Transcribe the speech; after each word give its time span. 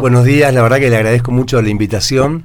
Buenos 0.00 0.24
días, 0.24 0.52
la 0.52 0.62
verdad 0.62 0.78
que 0.78 0.90
le 0.90 0.96
agradezco 0.96 1.32
mucho 1.32 1.60
la 1.62 1.70
invitación 1.70 2.44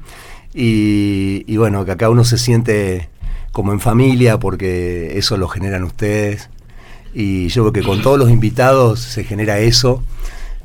y, 0.54 1.58
bueno, 1.58 1.86
que 1.86 1.92
acá 1.92 2.10
uno 2.10 2.24
se 2.24 2.38
siente 2.38 3.10
como 3.52 3.74
en 3.74 3.80
familia 3.80 4.40
porque 4.40 5.18
eso 5.18 5.38
lo 5.38 5.48
generan 5.48 5.84
ustedes 5.84 6.50
y 7.14 7.50
yo 7.50 7.64
creo 7.64 7.74
que 7.74 7.84
con 7.84 8.02
todos 8.02 8.18
los 8.18 8.30
invitados 8.30 9.02
se 9.02 9.24
genera 9.24 9.60
eso. 9.60 10.02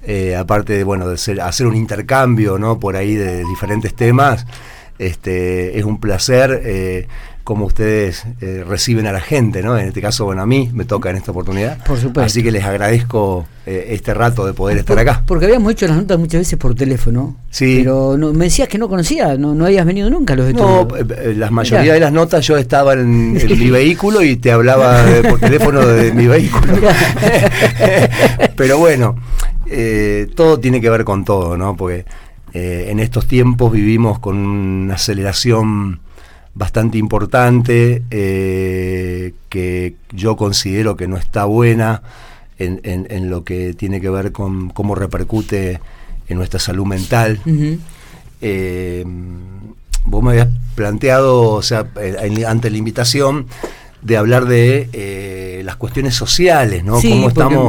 Eh, 0.05 0.37
aparte 0.37 0.75
de 0.75 0.85
bueno 0.85 1.09
de 1.09 1.19
ser, 1.19 1.41
hacer 1.41 1.67
un 1.67 1.75
intercambio 1.75 2.61
no 2.61 2.79
por 2.79 2.95
ahí 2.95 3.17
de 3.17 3.43
diferentes 3.43 3.93
temas 3.93 4.47
este 5.01 5.81
es 5.81 5.85
un 5.85 5.99
placer 5.99 6.63
eh, 6.65 7.09
cómo 7.47 7.67
ustedes 7.67 8.25
eh, 8.41 8.65
reciben 8.67 9.07
a 9.07 9.13
la 9.13 9.21
gente, 9.21 9.63
¿no? 9.63 9.79
En 9.79 9.87
este 9.87 10.03
caso, 10.03 10.25
bueno, 10.25 10.43
a 10.43 10.47
mí 10.47 10.69
me 10.75 10.85
toca 10.85 11.11
en 11.11 11.17
esta 11.17 11.31
oportunidad. 11.31 11.79
Por 11.85 11.97
supuesto. 11.97 12.23
Así 12.23 12.43
que 12.43 12.51
les 12.51 12.65
agradezco 12.65 13.47
eh, 13.65 13.91
este 13.91 14.15
rato 14.15 14.45
de 14.45 14.53
poder 14.53 14.79
estar 14.79 14.99
acá. 14.99 15.23
Porque 15.25 15.45
habíamos 15.45 15.71
hecho 15.71 15.87
las 15.87 15.97
notas 15.97 16.19
muchas 16.19 16.41
veces 16.41 16.59
por 16.59 16.75
teléfono. 16.75 17.37
Sí. 17.51 17.77
Pero 17.79 18.17
no, 18.19 18.33
me 18.33 18.47
decías 18.47 18.69
que 18.69 18.79
no 18.79 18.89
conocía, 18.89 19.37
no, 19.37 19.55
no 19.55 19.67
habías 19.67 19.87
venido 19.87 20.11
nunca 20.11 20.33
a 20.33 20.37
los 20.39 20.49
estudios. 20.49 20.89
No, 20.89 20.97
eh, 20.97 21.35
la 21.37 21.49
mayoría 21.53 21.95
de 21.95 22.01
las 22.01 22.13
notas 22.13 22.45
yo 22.45 22.57
estaba 22.57 22.95
en, 22.95 23.35
mi 23.35 23.71
vehículo 23.71 24.25
y 24.25 24.35
te 24.35 24.51
hablaba 24.51 25.05
por 25.31 25.39
teléfono 25.39 25.87
de 25.87 26.13
mi 26.13 26.27
vehículo. 26.27 26.73
pero 28.57 28.79
bueno, 28.79 29.15
todo 30.35 30.59
tiene 30.59 30.81
que 30.81 30.91
ver 30.91 31.05
con 31.05 31.25
todo, 31.25 31.57
¿no? 31.57 31.77
Porque 31.77 32.07
en 32.53 32.99
estos 32.99 33.29
tiempos 33.29 33.71
vivimos 33.71 34.19
con 34.19 34.37
una 34.37 34.95
aceleración 34.95 36.01
bastante 36.57 36.97
importante 36.97 38.03
eh, 38.11 39.35
que 39.51 39.95
yo 40.11 40.37
considero 40.37 40.97
que 40.97 41.07
no 41.07 41.19
está 41.19 41.45
buena 41.45 42.03
en, 42.59 42.81
en, 42.83 43.29
lo 43.29 43.45
que 43.45 43.75
tiene 43.75 44.01
que 44.01 44.09
ver 44.09 44.33
con 44.33 44.71
cómo 44.71 44.95
repercute 44.95 45.81
en 46.27 46.39
nuestra 46.39 46.59
salud 46.59 46.87
mental. 46.87 47.41
Eh, 48.41 49.05
vos 50.07 50.23
me 50.23 50.31
habías 50.31 50.49
planteado, 50.75 51.51
o 51.51 51.63
sea, 51.63 51.89
eh, 52.01 52.45
ante 52.47 52.71
la 52.71 52.79
invitación, 52.79 53.47
de 54.03 54.17
hablar 54.17 54.47
de 54.47 54.89
eh, 54.93 55.63
las 55.65 55.77
cuestiones 55.77 56.15
sociales, 56.15 56.85
¿no? 56.85 57.01
Sí, 57.01 57.13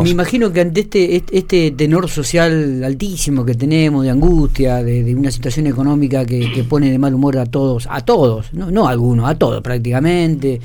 me 0.02 0.10
imagino 0.10 0.52
que 0.52 0.62
ante 0.62 0.82
este, 0.82 1.24
este 1.32 1.72
tenor 1.72 2.10
social 2.10 2.84
altísimo 2.84 3.46
que 3.46 3.56
tenemos, 3.56 4.04
de 4.04 4.12
angustia, 4.12 4.84
de, 4.84 5.16
una 5.16 5.32
situación 5.32 5.68
económica 5.68 6.26
que, 6.26 6.66
pone 6.68 6.92
de 6.92 7.00
mal 7.00 7.14
humor 7.14 7.38
a 7.38 7.46
todos, 7.46 7.88
a 7.90 8.02
todos, 8.02 8.54
no, 8.54 8.70
no 8.72 8.88
a 8.88 8.92
algunos, 8.92 9.30
a 9.30 9.36
todos 9.36 9.62
prácticamente, 9.62 10.60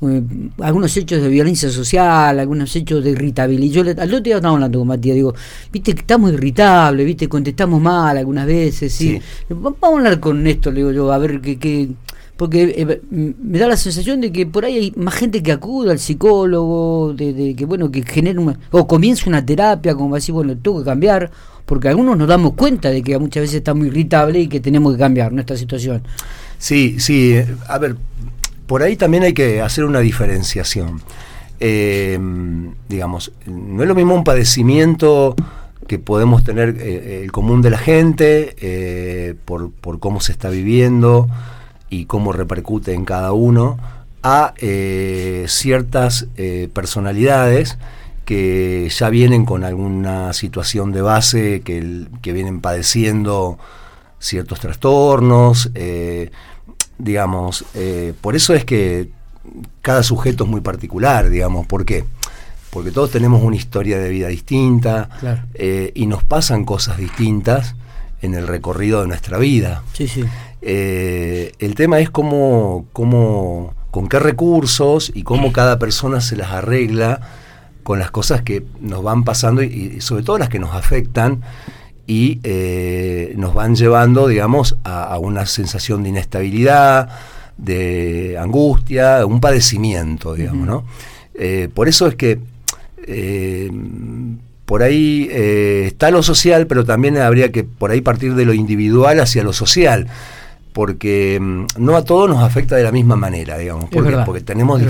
eh, 0.00 0.22
algunos 0.60 0.96
hechos 0.96 1.20
de 1.20 1.28
violencia 1.28 1.70
social, 1.70 2.38
algunos 2.38 2.74
hechos 2.76 3.02
de 3.02 3.10
irritabilidad. 3.10 3.74
Yo 3.74 3.80
al 4.00 4.08
otro 4.08 4.20
día 4.20 4.36
estaba 4.36 4.54
hablando 4.54 4.78
con 4.78 4.88
Matías, 4.88 5.16
digo, 5.16 5.34
viste 5.72 5.94
que 5.94 6.00
estamos 6.00 6.32
irritables, 6.32 7.04
viste, 7.04 7.28
contestamos 7.28 7.80
mal 7.80 8.16
algunas 8.16 8.46
veces, 8.46 8.92
¿sí? 8.92 9.20
Vamos 9.48 9.78
a 9.82 9.86
hablar 9.86 10.20
con 10.20 10.46
esto, 10.46 10.70
le 10.70 10.76
digo 10.78 10.92
yo, 10.92 11.12
a 11.12 11.18
ver 11.18 11.40
qué... 11.40 11.88
porque 12.38 12.72
eh, 12.78 13.00
me 13.10 13.58
da 13.58 13.66
la 13.66 13.76
sensación 13.76 14.20
de 14.20 14.30
que 14.30 14.46
por 14.46 14.64
ahí 14.64 14.76
hay 14.76 14.92
más 14.94 15.14
gente 15.14 15.42
que 15.42 15.50
acude 15.50 15.90
al 15.90 15.98
psicólogo, 15.98 17.12
de, 17.12 17.56
que 17.56 17.64
bueno, 17.64 17.90
que 17.90 18.04
genera 18.04 18.40
o 18.70 18.86
comienza 18.86 19.28
una 19.28 19.44
terapia, 19.44 19.96
como 19.96 20.14
así, 20.14 20.30
bueno, 20.30 20.56
tengo 20.56 20.78
que 20.78 20.84
cambiar, 20.84 21.32
porque 21.66 21.88
algunos 21.88 22.16
nos 22.16 22.28
damos 22.28 22.52
cuenta 22.52 22.90
de 22.90 23.02
que 23.02 23.18
muchas 23.18 23.40
veces 23.40 23.56
estamos 23.56 23.88
irritables 23.88 24.44
y 24.44 24.48
que 24.48 24.60
tenemos 24.60 24.92
que 24.92 25.00
cambiar 25.00 25.32
nuestra 25.32 25.56
situación. 25.56 26.04
Sí, 26.58 27.00
sí, 27.00 27.34
a 27.66 27.78
ver, 27.78 27.96
por 28.68 28.84
ahí 28.84 28.94
también 28.94 29.24
hay 29.24 29.32
que 29.32 29.60
hacer 29.60 29.84
una 29.84 29.98
diferenciación. 29.98 31.02
Eh, 31.58 32.20
digamos, 32.88 33.32
no 33.46 33.82
es 33.82 33.88
lo 33.88 33.96
mismo 33.96 34.14
un 34.14 34.22
padecimiento 34.22 35.34
que 35.88 35.98
podemos 35.98 36.44
tener 36.44 36.76
eh, 36.78 37.22
el 37.24 37.32
común 37.32 37.62
de 37.62 37.70
la 37.70 37.78
gente 37.78 39.34
por, 39.44 39.72
por 39.72 39.98
cómo 39.98 40.20
se 40.20 40.30
está 40.30 40.50
viviendo, 40.50 41.28
y 41.90 42.06
cómo 42.06 42.32
repercute 42.32 42.94
en 42.94 43.04
cada 43.04 43.32
uno 43.32 43.78
a 44.22 44.54
eh, 44.58 45.46
ciertas 45.48 46.26
eh, 46.36 46.68
personalidades 46.72 47.78
que 48.24 48.88
ya 48.90 49.08
vienen 49.08 49.46
con 49.46 49.64
alguna 49.64 50.32
situación 50.32 50.92
de 50.92 51.00
base, 51.00 51.62
que, 51.62 52.06
vienen 52.22 52.60
padeciendo 52.60 53.58
ciertos 54.18 54.60
trastornos, 54.60 55.70
eh, 55.74 56.30
digamos, 56.98 57.64
por 58.20 58.36
eso 58.36 58.52
es 58.52 58.66
que 58.66 59.08
cada 59.80 60.02
sujeto 60.02 60.44
es 60.44 60.50
muy 60.50 60.60
particular, 60.60 61.30
digamos, 61.30 61.66
¿por 61.66 61.86
qué? 61.86 62.04
Porque 62.68 62.90
todos 62.90 63.10
tenemos 63.10 63.42
una 63.42 63.56
historia 63.56 63.98
de 63.98 64.10
vida 64.10 64.28
distinta 64.28 65.08
y 65.94 66.06
nos 66.06 66.22
pasan 66.22 66.66
cosas 66.66 66.98
distintas 66.98 67.76
en 68.20 68.34
el 68.34 68.46
recorrido 68.46 69.00
de 69.00 69.08
nuestra 69.08 69.38
vida. 69.38 69.82
Sí, 69.94 70.06
sí. 70.06 70.24
Eh, 70.60 71.52
el 71.58 71.74
tema 71.74 72.00
es 72.00 72.10
cómo, 72.10 72.86
cómo, 72.92 73.74
con 73.90 74.08
qué 74.08 74.18
recursos 74.18 75.12
y 75.14 75.22
cómo 75.22 75.52
cada 75.52 75.78
persona 75.78 76.20
se 76.20 76.36
las 76.36 76.52
arregla 76.52 77.20
con 77.82 77.98
las 77.98 78.10
cosas 78.10 78.42
que 78.42 78.64
nos 78.80 79.02
van 79.02 79.24
pasando 79.24 79.62
y, 79.62 80.00
sobre 80.00 80.22
todo 80.22 80.38
las 80.38 80.48
que 80.48 80.58
nos 80.58 80.74
afectan 80.74 81.42
y 82.06 82.40
eh, 82.42 83.34
nos 83.36 83.54
van 83.54 83.76
llevando, 83.76 84.26
digamos, 84.28 84.76
a, 84.84 85.18
una 85.18 85.46
sensación 85.46 86.02
de 86.02 86.08
inestabilidad, 86.10 87.08
de 87.56 88.36
angustia, 88.38 89.24
un 89.26 89.40
padecimiento, 89.40 90.34
digamos, 90.34 90.66
¿no? 90.66 90.84
Eh, 91.34 91.68
por 91.72 91.88
eso 91.88 92.06
es 92.06 92.14
que 92.14 92.40
por 94.64 94.82
ahí 94.82 95.28
está 95.32 96.10
lo 96.10 96.22
social, 96.22 96.66
pero 96.66 96.84
también 96.84 97.16
habría 97.16 97.52
que 97.52 97.64
por 97.64 97.90
ahí 97.90 98.02
partir 98.02 98.34
de 98.34 98.44
lo 98.44 98.52
individual 98.52 99.20
hacia 99.20 99.42
lo 99.42 99.54
social 99.54 100.08
porque 100.78 101.40
mm, 101.40 101.64
no 101.78 101.96
a 101.96 102.04
todos 102.04 102.30
nos 102.30 102.40
afecta 102.40 102.76
de 102.76 102.84
la 102.84 102.92
misma 102.92 103.16
manera, 103.16 103.58
digamos, 103.58 103.90
porque, 103.90 104.16
porque 104.24 104.42
tenemos 104.42 104.80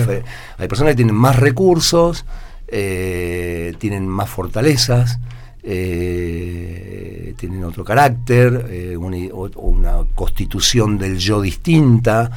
hay 0.59 0.69
personas 0.69 0.93
que 0.93 0.97
tienen 0.97 1.15
más 1.15 1.37
recursos, 1.37 2.27
eh, 2.67 3.73
tienen 3.79 4.07
más 4.07 4.29
fortalezas, 4.29 5.19
eh, 5.63 7.33
tienen 7.39 7.65
otro 7.65 7.85
carácter, 7.85 8.67
eh, 8.69 8.99
una, 8.99 10.05
constitución 10.15 10.99
del 10.99 11.17
yo 11.17 11.41
distinta. 11.41 12.31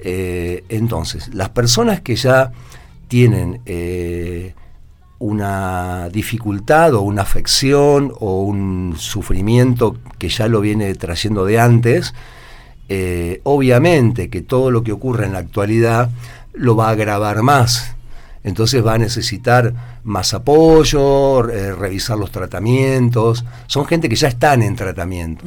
entonces, 0.00 1.32
las 1.32 1.50
personas 1.50 2.00
que 2.00 2.16
ya 2.16 2.50
tienen 3.06 3.60
una 5.20 6.08
dificultad 6.08 6.94
o 6.94 7.02
una 7.02 7.22
afección 7.22 8.12
o 8.18 8.42
un 8.42 8.96
sufrimiento 8.98 9.98
que 10.18 10.30
ya 10.30 10.48
lo 10.48 10.60
viene 10.60 10.92
trayendo 10.96 11.44
de 11.44 11.60
antes, 11.60 12.12
eh, 12.88 13.40
obviamente 13.44 14.30
que 14.30 14.40
todo 14.40 14.70
lo 14.70 14.82
que 14.82 14.92
ocurre 14.92 15.26
en 15.26 15.34
la 15.34 15.40
actualidad 15.40 16.10
lo 16.54 16.74
va 16.76 16.88
a 16.88 16.92
agravar 16.92 17.42
más. 17.42 17.94
Entonces 18.44 18.84
va 18.84 18.94
a 18.94 18.98
necesitar 18.98 19.74
más 20.04 20.32
apoyo, 20.32 21.48
eh, 21.50 21.74
revisar 21.74 22.16
los 22.16 22.30
tratamientos. 22.30 23.44
Son 23.66 23.84
gente 23.84 24.08
que 24.08 24.16
ya 24.16 24.28
están 24.28 24.62
en 24.62 24.74
tratamiento. 24.74 25.44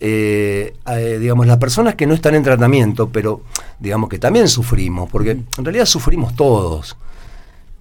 Eh, 0.00 0.74
digamos, 1.20 1.46
las 1.46 1.58
personas 1.58 1.94
que 1.94 2.06
no 2.06 2.14
están 2.14 2.34
en 2.34 2.42
tratamiento, 2.42 3.08
pero 3.10 3.42
digamos 3.78 4.10
que 4.10 4.18
también 4.18 4.48
sufrimos, 4.48 5.08
porque 5.08 5.30
en 5.30 5.64
realidad 5.64 5.86
sufrimos 5.86 6.34
todos. 6.34 6.96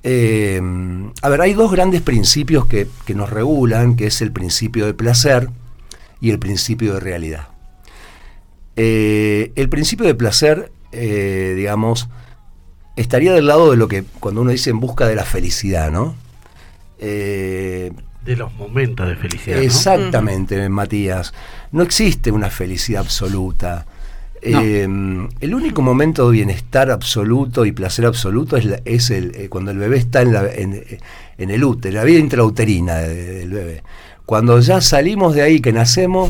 a 0.04 1.30
ver, 1.30 1.42
hay 1.42 1.54
dos 1.54 1.72
grandes 1.72 2.02
principios 2.02 2.68
que, 2.68 2.88
que 3.06 3.16
nos 3.16 3.32
regulan, 3.32 3.96
que 3.96 4.08
es 4.08 4.22
el 4.22 4.32
principio 4.32 4.86
de 4.86 4.94
placer 4.94 5.50
y 6.22 6.30
el 6.30 6.38
principio 6.38 6.94
de 6.94 7.00
realidad. 7.00 7.55
Eh, 8.76 9.52
el 9.56 9.70
principio 9.70 10.06
de 10.06 10.16
placer, 10.16 10.72
eh, 10.92 11.54
digamos, 11.56 12.10
estaría 12.96 13.34
del 13.34 13.48
lado 13.48 13.72
de 13.72 13.78
lo 13.78 13.88
que 13.88 14.04
cuando 14.20 14.42
uno 14.42 14.52
dice 14.52 14.70
en 14.70 14.80
busca 14.80 15.08
de 15.08 15.16
la 15.16 15.24
felicidad, 15.24 15.92
¿no? 15.92 16.16
Eh, 17.00 17.92
de 18.24 18.36
los 18.36 18.54
momentos 18.56 19.08
de 19.08 19.16
felicidad. 19.16 19.62
Exactamente, 19.62 20.68
Matías. 20.68 21.34
No 21.72 21.84
existe 21.84 22.32
una 22.32 22.50
felicidad 22.50 23.02
absoluta. 23.02 23.86
el 24.42 25.56
único 25.56 25.82
momento 25.82 26.28
de 26.28 26.34
bienestar 26.34 26.92
absoluto 26.92 27.66
y 27.66 27.72
placer 27.72 28.06
absoluto 28.06 28.58
es, 28.58 29.10
el, 29.10 29.50
cuando 29.50 29.72
el 29.72 29.78
bebé 29.78 29.98
está 29.98 30.22
en, 30.22 30.34
la, 30.34 30.52
en, 30.54 30.98
el 31.38 31.64
útero, 31.64 31.96
la 31.96 32.04
vida 32.04 32.20
intrauterina 32.20 32.98
del 32.98 33.50
bebé. 33.52 33.84
Cuando 34.26 34.60
ya 34.60 34.82
salimos 34.82 35.36
de 35.36 35.44
ahí, 35.44 35.60
que 35.60 35.72
nacemos, 35.72 36.30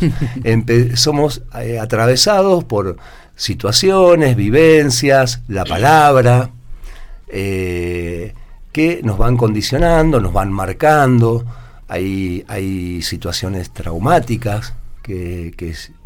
somos 0.95 1.43
eh, 1.61 1.79
atravesados 1.79 2.63
por 2.65 2.97
situaciones, 3.35 4.35
vivencias, 4.35 5.41
la 5.47 5.63
palabra, 5.65 6.49
eh, 7.27 8.33
que 8.71 9.01
nos 9.03 9.17
van 9.17 9.37
condicionando, 9.37 10.19
nos 10.19 10.33
van 10.33 10.51
marcando. 10.51 11.45
Hay, 11.87 12.43
hay 12.47 13.01
situaciones 13.01 13.71
traumáticas 13.71 14.73
que, 15.01 15.53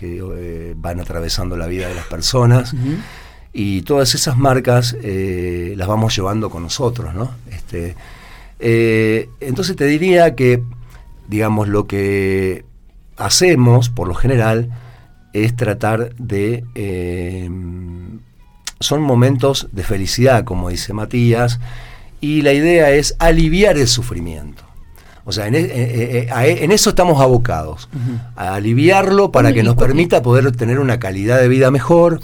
eh, 0.01 0.73
van 0.77 0.99
atravesando 0.99 1.57
la 1.57 1.65
vida 1.65 1.87
de 1.87 1.95
las 1.95 2.05
personas. 2.05 2.75
Y 3.51 3.81
todas 3.81 4.13
esas 4.13 4.37
marcas 4.37 4.95
las 5.01 5.87
vamos 5.87 6.15
llevando 6.15 6.51
con 6.51 6.61
nosotros, 6.61 7.15
¿no? 7.15 7.31
Este, 7.49 7.95
entonces 9.39 9.75
te 9.75 9.85
diría 9.85 10.35
que 10.35 10.61
digamos, 11.29 11.67
lo 11.67 11.87
que 11.87 12.65
hacemos, 13.17 13.89
por 13.89 14.07
lo 14.07 14.15
general, 14.15 14.69
es 15.33 15.55
tratar 15.55 16.15
de... 16.15 16.65
Eh, 16.75 17.49
son 18.81 19.01
momentos 19.01 19.67
de 19.71 19.83
felicidad, 19.83 20.43
como 20.45 20.69
dice 20.69 20.93
Matías, 20.93 21.59
y 22.21 22.41
la 22.41 22.53
idea 22.53 22.91
es 22.91 23.15
aliviar 23.19 23.77
el 23.77 23.87
sufrimiento. 23.87 24.63
O 25.25 25.31
sea, 25.31 25.45
en, 25.45 25.53
e, 25.53 25.59
eh, 25.59 26.27
eh, 26.31 26.67
eso 26.71 26.89
estamos 26.89 27.21
abocados, 27.21 27.89
a 28.35 28.55
aliviarlo 28.55 29.31
para 29.31 29.53
que 29.53 29.61
nos 29.61 29.75
permita 29.75 30.23
poder 30.23 30.51
tener 30.53 30.79
una 30.79 30.97
calidad 30.97 31.39
de 31.39 31.47
vida 31.47 31.69
mejor 31.69 32.19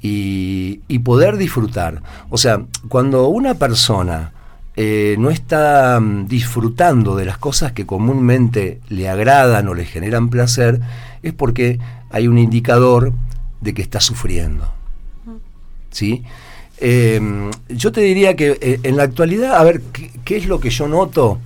y, 0.00 0.98
poder 1.00 1.36
disfrutar. 1.36 2.02
O 2.30 2.38
sea, 2.38 2.62
cuando 2.88 3.26
una 3.26 3.54
persona 3.54 4.32
no 4.76 5.30
está 5.30 6.00
mm, 6.00 6.26
disfrutando 6.26 7.16
de 7.16 7.24
las 7.24 7.38
cosas 7.38 7.72
que 7.72 7.86
comúnmente 7.86 8.80
le 8.88 9.08
agradan 9.08 9.68
o 9.68 9.74
le 9.74 9.84
generan 9.84 10.30
placer, 10.30 10.80
es 11.22 11.32
porque 11.32 11.78
hay 12.10 12.28
un 12.28 12.38
indicador 12.38 13.12
de 13.60 13.74
que 13.74 13.82
está 13.82 14.00
sufriendo. 14.00 14.72
¿Sí? 15.90 16.24
Em, 16.78 17.50
yo 17.68 17.92
te 17.92 18.00
diría 18.00 18.34
que 18.34 18.58
eh, 18.60 18.80
en 18.82 18.96
la 18.96 19.04
actualidad, 19.04 19.56
a 19.56 19.64
ver, 19.64 19.80
¿qué, 20.24 20.36
es 20.36 20.46
lo 20.46 20.58
que 20.58 20.70
yo 20.70 20.88
noto? 20.88 21.38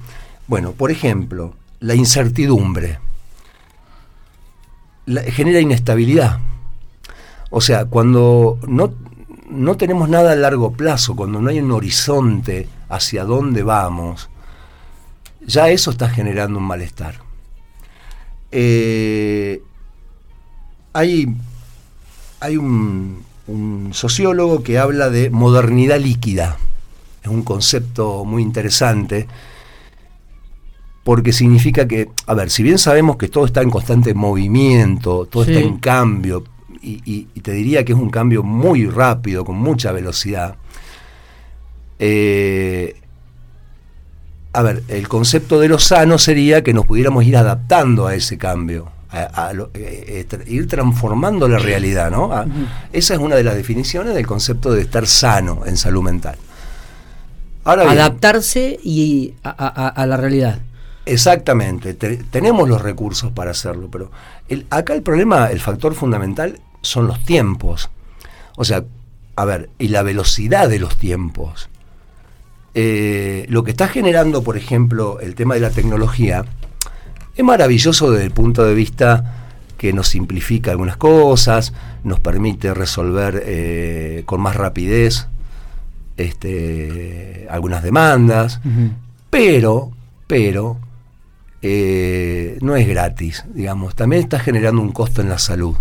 Bueno, 0.46 0.72
por 0.72 0.90
ejemplo, 0.90 1.54
la 1.80 1.94
incertidumbre 1.94 2.98
genera 5.06 5.60
inestabilidad. 5.60 6.38
O 7.50 7.60
sea, 7.60 7.86
cuando 7.86 8.58
no, 8.66 8.92
no 9.50 9.76
tenemos 9.76 10.08
nada 10.08 10.32
a 10.32 10.36
largo 10.36 10.72
plazo, 10.72 11.14
cuando 11.14 11.40
no 11.40 11.50
hay 11.50 11.60
un 11.60 11.72
horizonte 11.72 12.68
hacia 12.88 13.24
dónde 13.24 13.62
vamos, 13.62 14.30
ya 15.46 15.68
eso 15.70 15.90
está 15.90 16.08
generando 16.08 16.58
un 16.58 16.64
malestar. 16.64 17.16
Eh, 18.50 19.62
hay, 20.92 21.26
hay 22.40 22.56
un, 22.56 23.24
sociólogo 23.92 24.62
que 24.62 24.78
habla 24.78 25.08
de 25.08 25.30
modernidad 25.30 25.98
líquida. 25.98 26.58
Es 27.22 27.28
un 27.28 27.42
concepto 27.42 28.24
muy 28.24 28.42
interesante 28.42 29.26
porque 31.02 31.32
significa 31.32 31.88
que, 31.88 32.10
a 32.26 32.34
ver, 32.34 32.50
si 32.50 32.62
bien 32.62 32.76
sabemos 32.76 33.16
que 33.16 33.28
todo 33.28 33.46
está 33.46 33.62
en 33.62 33.70
constante 33.70 34.12
movimiento, 34.12 35.24
todo 35.24 35.44
está 35.44 35.58
en 35.58 35.78
cambio, 35.78 36.44
y, 36.82 37.24
te 37.40 37.52
diría 37.52 37.84
que 37.84 37.92
es 37.92 37.98
un 37.98 38.10
cambio 38.10 38.42
muy 38.42 38.86
rápido, 38.86 39.44
con 39.44 39.56
mucha 39.56 39.92
velocidad, 39.92 40.56
eh, 41.98 42.96
a 44.52 44.62
ver, 44.62 44.82
el 44.88 45.08
concepto 45.08 45.60
de 45.60 45.68
lo 45.68 45.78
sano 45.78 46.18
sería 46.18 46.62
que 46.62 46.72
nos 46.72 46.86
pudiéramos 46.86 47.24
ir 47.24 47.36
adaptando 47.36 48.06
a 48.06 48.14
ese 48.14 48.38
cambio 48.38 48.90
a, 49.10 49.52
eh, 49.74 50.26
ir 50.46 50.68
transformando 50.68 51.48
la 51.48 51.58
realidad, 51.58 52.10
¿no? 52.10 52.30
Esa 52.92 53.14
es 53.14 53.20
una 53.20 53.36
de 53.36 53.44
las 53.44 53.54
definiciones 53.54 54.14
del 54.14 54.26
concepto 54.26 54.72
de 54.72 54.82
estar 54.82 55.06
sano 55.06 55.62
en 55.66 55.76
salud 55.76 56.02
mental. 56.02 56.36
Adaptarse 57.64 58.78
y 58.82 59.34
a, 59.42 60.04
la 60.06 60.16
realidad. 60.16 60.58
Exactamente, 61.06 61.94
tenemos 61.94 62.68
los 62.68 62.82
recursos 62.82 63.32
para 63.32 63.52
hacerlo, 63.52 63.88
pero 63.90 64.10
acá 64.70 64.94
el 64.94 65.02
problema, 65.02 65.46
el 65.50 65.60
factor 65.60 65.94
fundamental 65.94 66.60
son 66.82 67.06
los 67.06 67.24
tiempos. 67.24 67.90
O 68.56 68.64
sea, 68.64 68.84
a 69.36 69.44
ver, 69.44 69.70
y 69.78 69.88
la 69.88 70.02
velocidad 70.02 70.68
de 70.68 70.78
los 70.78 70.96
tiempos. 70.98 71.70
Eh, 72.80 73.44
lo 73.48 73.64
que 73.64 73.72
está 73.72 73.88
generando, 73.88 74.44
por 74.44 74.56
ejemplo, 74.56 75.18
el 75.18 75.34
tema 75.34 75.54
de 75.54 75.60
la 75.60 75.70
tecnología, 75.70 76.44
es 77.34 77.44
maravilloso 77.44 78.12
desde 78.12 78.26
el 78.26 78.30
punto 78.30 78.64
de 78.64 78.72
vista 78.72 79.48
que 79.76 79.92
nos 79.92 80.06
simplifica 80.06 80.70
algunas 80.70 80.96
cosas, 80.96 81.72
nos 82.04 82.20
permite 82.20 82.72
resolver 82.74 83.42
eh, 83.44 84.22
con 84.26 84.40
más 84.40 84.54
rapidez 84.54 85.26
este, 86.16 87.48
algunas 87.50 87.82
demandas, 87.82 88.60
pero, 89.28 89.90
pero, 90.28 90.78
eh, 91.62 92.58
no 92.60 92.76
es 92.76 92.86
gratis, 92.86 93.44
digamos, 93.54 93.96
también 93.96 94.22
está 94.22 94.38
generando 94.38 94.80
un 94.80 94.92
costo 94.92 95.20
en 95.20 95.30
la 95.30 95.40
salud. 95.40 95.74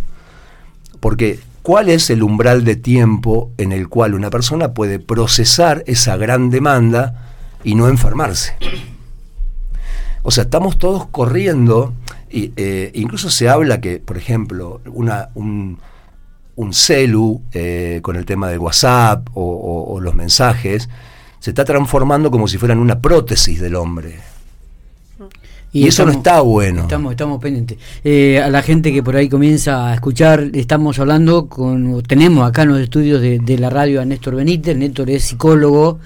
Porque, 1.00 1.40
¿cuál 1.68 1.90
es 1.90 2.10
el 2.10 2.24
umbral 2.24 2.64
de 2.64 2.78
tiempo 2.78 3.52
en 3.58 3.74
el 3.74 3.90
cual 3.90 4.14
una 4.14 4.30
persona 4.30 4.74
puede 4.74 5.00
procesar 5.00 5.84
esa 5.86 6.16
gran 6.16 6.50
demanda 6.50 7.34
y 7.62 7.76
no 7.76 7.90
enfermarse? 7.90 8.56
O 10.24 10.32
sea, 10.32 10.46
estamos 10.46 10.78
todos 10.78 11.08
corriendo, 11.08 11.94
y, 12.32 12.54
eh, 12.56 12.92
incluso 12.96 13.30
se 13.30 13.50
habla 13.50 13.82
que, 13.82 14.00
por 14.00 14.16
ejemplo, 14.16 14.80
una, 14.86 15.28
un, 15.36 15.78
celu 16.72 17.42
eh, 17.52 18.00
con 18.02 18.16
el 18.16 18.26
tema 18.26 18.48
de 18.48 18.58
WhatsApp 18.58 19.28
o, 19.34 20.00
los 20.02 20.16
mensajes, 20.16 20.88
se 21.40 21.50
está 21.50 21.66
transformando 21.66 22.32
como 22.32 22.48
si 22.48 22.58
fueran 22.58 22.80
una 22.80 23.02
prótesis 23.02 23.60
del 23.60 23.76
hombre. 23.76 24.22
Y, 25.78 25.88
eso 25.88 26.06
no 26.06 26.12
está 26.12 26.42
bueno. 26.42 26.82
Estamos, 26.82 27.12
estamos 27.12 27.40
pendientes. 27.40 27.78
Eh, 28.04 28.42
a 28.42 28.50
la 28.50 28.62
gente 28.62 28.92
que 28.92 29.04
por 29.04 29.16
ahí 29.16 29.30
comienza 29.30 29.90
a 29.90 29.94
escuchar, 29.94 30.50
estamos 30.54 30.98
hablando 31.00 31.48
con, 31.48 32.02
tenemos 32.04 32.48
acá 32.48 32.64
en 32.64 32.70
los 32.70 32.80
estudios 32.80 33.22
de, 33.22 33.40
de 33.40 33.58
la 33.60 33.70
radio 33.70 34.02
a 34.02 34.06
Néstor 34.06 34.36
Benítez. 34.36 34.76
Néstor 34.76 35.10
es 35.10 35.24
psicólogo, 35.24 36.00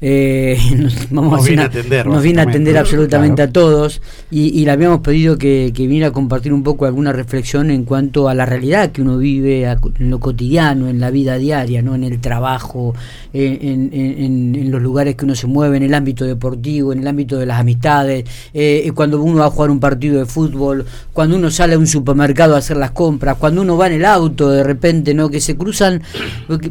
eh, 0.00 0.56
nos, 1.10 1.44
viene 1.44 1.62
a 1.62 1.64
atender, 1.66 2.06
nos 2.06 2.22
viene 2.22 2.40
a 2.40 2.44
atender 2.44 2.78
absolutamente 2.78 3.42
a 3.42 3.50
todos. 3.50 4.00
Y, 4.30 4.64
le 4.64 4.70
habíamos 4.70 5.00
pedido 5.00 5.38
que, 5.38 5.72
viniera 5.74 6.08
a 6.08 6.12
compartir 6.12 6.52
un 6.52 6.62
poco 6.62 6.86
alguna 6.86 7.12
reflexión 7.12 7.70
en 7.70 7.84
cuanto 7.84 8.28
a 8.28 8.34
la 8.34 8.46
realidad 8.46 8.92
que 8.92 9.02
uno 9.02 9.18
vive 9.18 9.64
en 9.64 10.10
lo 10.10 10.20
cotidiano, 10.20 10.88
en 10.88 11.00
la 11.00 11.10
vida 11.10 11.38
diaria, 11.38 11.82
no 11.82 11.94
en 11.94 12.04
el 12.04 12.20
trabajo, 12.20 12.94
en, 13.32 14.70
los 14.70 14.82
lugares 14.82 15.16
que 15.16 15.24
uno 15.24 15.34
se 15.34 15.46
mueve, 15.46 15.78
en 15.78 15.82
el 15.82 15.94
ámbito 15.94 16.24
deportivo, 16.24 16.92
en 16.92 17.00
el 17.00 17.06
ámbito 17.06 17.38
de 17.38 17.46
las 17.46 17.60
amistades, 17.60 18.24
eh, 18.52 18.90
cuando 18.94 19.20
uno 19.22 19.38
va 19.38 19.46
a 19.46 19.50
jugar 19.50 19.70
un 19.70 19.80
partido 19.80 20.18
de 20.18 20.26
fútbol, 20.26 20.84
cuando 21.12 21.36
uno 21.36 21.50
sale 21.50 21.74
a 21.74 21.78
un 21.78 21.86
supermercado 21.86 22.54
a 22.54 22.58
hacer 22.58 22.76
las 22.76 22.90
compras, 22.90 23.36
cuando 23.38 23.62
uno 23.62 23.76
va 23.76 23.86
en 23.86 23.94
el 23.94 24.04
auto 24.04 24.50
de 24.50 24.62
repente, 24.62 25.14
no 25.14 25.30
que 25.30 25.40
se 25.40 25.56
cruzan, 25.56 26.02
porque 26.46 26.70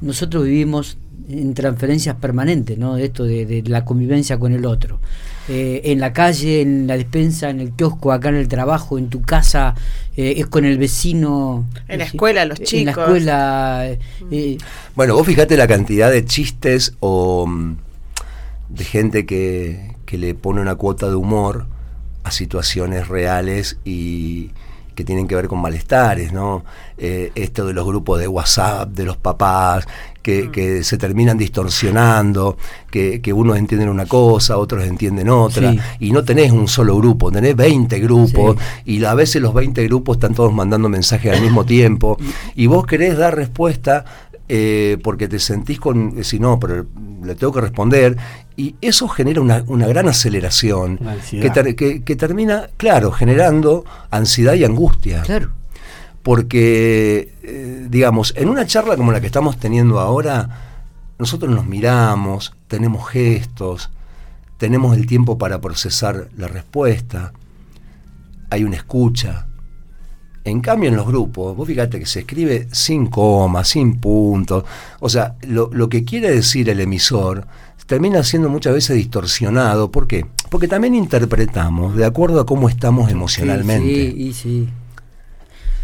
nosotros 0.00 0.44
vivimos 0.44 0.98
en 1.02 1.07
transferencias 1.54 2.16
permanentes, 2.16 2.78
¿no? 2.78 2.96
De 2.96 3.04
esto 3.04 3.24
de, 3.24 3.62
la 3.66 3.84
convivencia 3.84 4.38
con 4.38 4.52
el 4.52 4.64
otro. 4.64 4.98
Eh, 5.48 5.80
en 5.84 6.00
la 6.00 6.12
calle, 6.12 6.60
en 6.60 6.86
la 6.86 6.96
despensa, 6.96 7.50
en 7.50 7.60
el 7.60 7.72
kiosco, 7.72 8.12
acá 8.12 8.28
en 8.28 8.36
el 8.36 8.48
trabajo, 8.48 8.98
en 8.98 9.08
tu 9.08 9.22
casa, 9.22 9.74
eh, 10.16 10.34
es 10.38 10.46
con 10.46 10.64
el 10.64 10.78
vecino. 10.78 11.66
En 11.86 11.98
la 11.98 12.04
escuela, 12.04 12.44
los 12.44 12.58
chicos. 12.58 12.72
En 12.80 12.86
la 12.86 12.92
escuela. 12.92 13.88
Eh, 14.30 14.58
bueno, 14.94 15.14
vos 15.14 15.26
fijate 15.26 15.56
la 15.56 15.66
cantidad 15.66 16.10
de 16.10 16.24
chistes 16.24 16.94
o 17.00 17.46
mm, 17.46 17.76
de 18.70 18.84
gente 18.84 19.26
que, 19.26 19.96
que 20.06 20.18
le 20.18 20.34
pone 20.34 20.60
una 20.60 20.74
cuota 20.74 21.08
de 21.08 21.14
humor 21.14 21.66
a 22.24 22.30
situaciones 22.30 23.08
reales 23.08 23.78
y 23.84 24.50
que 24.94 25.04
tienen 25.04 25.28
que 25.28 25.36
ver 25.36 25.46
con 25.46 25.60
malestares, 25.60 26.32
¿no? 26.32 26.64
esto 26.96 27.64
de 27.64 27.72
los 27.72 27.86
grupos 27.86 28.18
de 28.18 28.26
WhatsApp, 28.26 28.88
de 28.88 29.04
los 29.04 29.16
papás, 29.16 29.86
Mm. 30.28 30.50
que, 30.50 30.84
se 30.84 30.98
terminan 30.98 31.38
distorsionando, 31.38 32.56
que, 32.90 33.32
unos 33.32 33.56
entienden 33.56 33.88
una 33.88 34.06
cosa, 34.06 34.58
otros 34.58 34.84
entienden 34.84 35.28
otra, 35.28 35.74
y 35.98 36.10
no 36.10 36.22
tenés 36.24 36.52
un 36.52 36.68
solo 36.68 36.96
grupo, 36.96 37.30
tenés 37.30 37.56
20 37.56 37.98
grupos, 38.00 38.56
y 38.84 39.02
a 39.04 39.14
veces 39.14 39.40
los 39.42 39.54
20 39.54 39.84
grupos 39.84 40.16
están 40.16 40.34
todos 40.34 40.52
mandando 40.52 40.88
mensajes 40.88 41.32
al 41.32 41.42
mismo 41.42 41.64
tiempo, 41.64 42.16
y 42.54 42.66
vos 42.66 42.86
querés 42.86 43.16
dar 43.16 43.34
respuesta 43.34 44.04
eh, 44.48 44.98
porque 45.02 45.28
te 45.28 45.38
sentís 45.38 45.78
con, 45.78 46.24
si 46.24 46.38
no, 46.38 46.58
pero 46.58 46.86
le 47.22 47.34
tengo 47.34 47.52
que 47.52 47.60
responder, 47.60 48.16
y 48.56 48.74
eso 48.80 49.08
genera 49.08 49.40
una, 49.40 49.60
gran 49.60 50.08
aceleración 50.08 50.98
que, 51.30 52.02
que, 52.04 52.16
termina, 52.16 52.68
claro, 52.76 53.12
generando 53.12 53.84
ansiedad 54.10 54.54
y 54.54 54.64
angustia. 54.64 55.22
Claro 55.22 55.58
porque, 56.28 57.32
eh, 57.42 57.86
digamos, 57.88 58.34
en 58.36 58.50
una 58.50 58.66
charla 58.66 58.98
como 58.98 59.12
la 59.12 59.20
que 59.22 59.28
estamos 59.28 59.56
teniendo 59.56 59.98
ahora, 59.98 61.14
nosotros 61.18 61.50
nos 61.50 61.64
miramos, 61.64 62.52
tenemos 62.66 63.08
gestos, 63.08 63.88
tenemos 64.58 64.94
el 64.94 65.06
tiempo 65.06 65.38
para 65.38 65.58
procesar 65.62 66.28
la 66.36 66.46
respuesta, 66.46 67.32
hay 68.50 68.62
una 68.62 68.76
escucha. 68.76 69.46
En 70.44 70.60
cambio, 70.60 70.90
en 70.90 70.96
los 70.96 71.06
grupos, 71.06 71.56
vos 71.56 71.66
fíjate 71.66 71.98
que 71.98 72.04
se 72.04 72.20
escribe 72.20 72.68
sin 72.72 73.06
coma, 73.06 73.64
sin 73.64 73.98
puntos. 73.98 74.64
O 75.00 75.08
sea, 75.08 75.36
lo, 75.46 75.88
que 75.88 76.04
quiere 76.04 76.30
decir 76.30 76.68
el 76.68 76.80
emisor 76.80 77.46
termina 77.86 78.22
siendo 78.22 78.50
muchas 78.50 78.74
veces 78.74 78.96
distorsionado. 78.96 79.90
¿Por 79.90 80.06
qué? 80.06 80.26
Porque 80.50 80.68
también 80.68 80.94
interpretamos 80.94 81.96
de 81.96 82.04
acuerdo 82.04 82.38
a 82.38 82.44
cómo 82.44 82.68
estamos 82.68 83.10
emocionalmente. 83.10 84.12
Sí, 84.12 84.32
sí, 84.34 84.66
sí. 84.66 84.68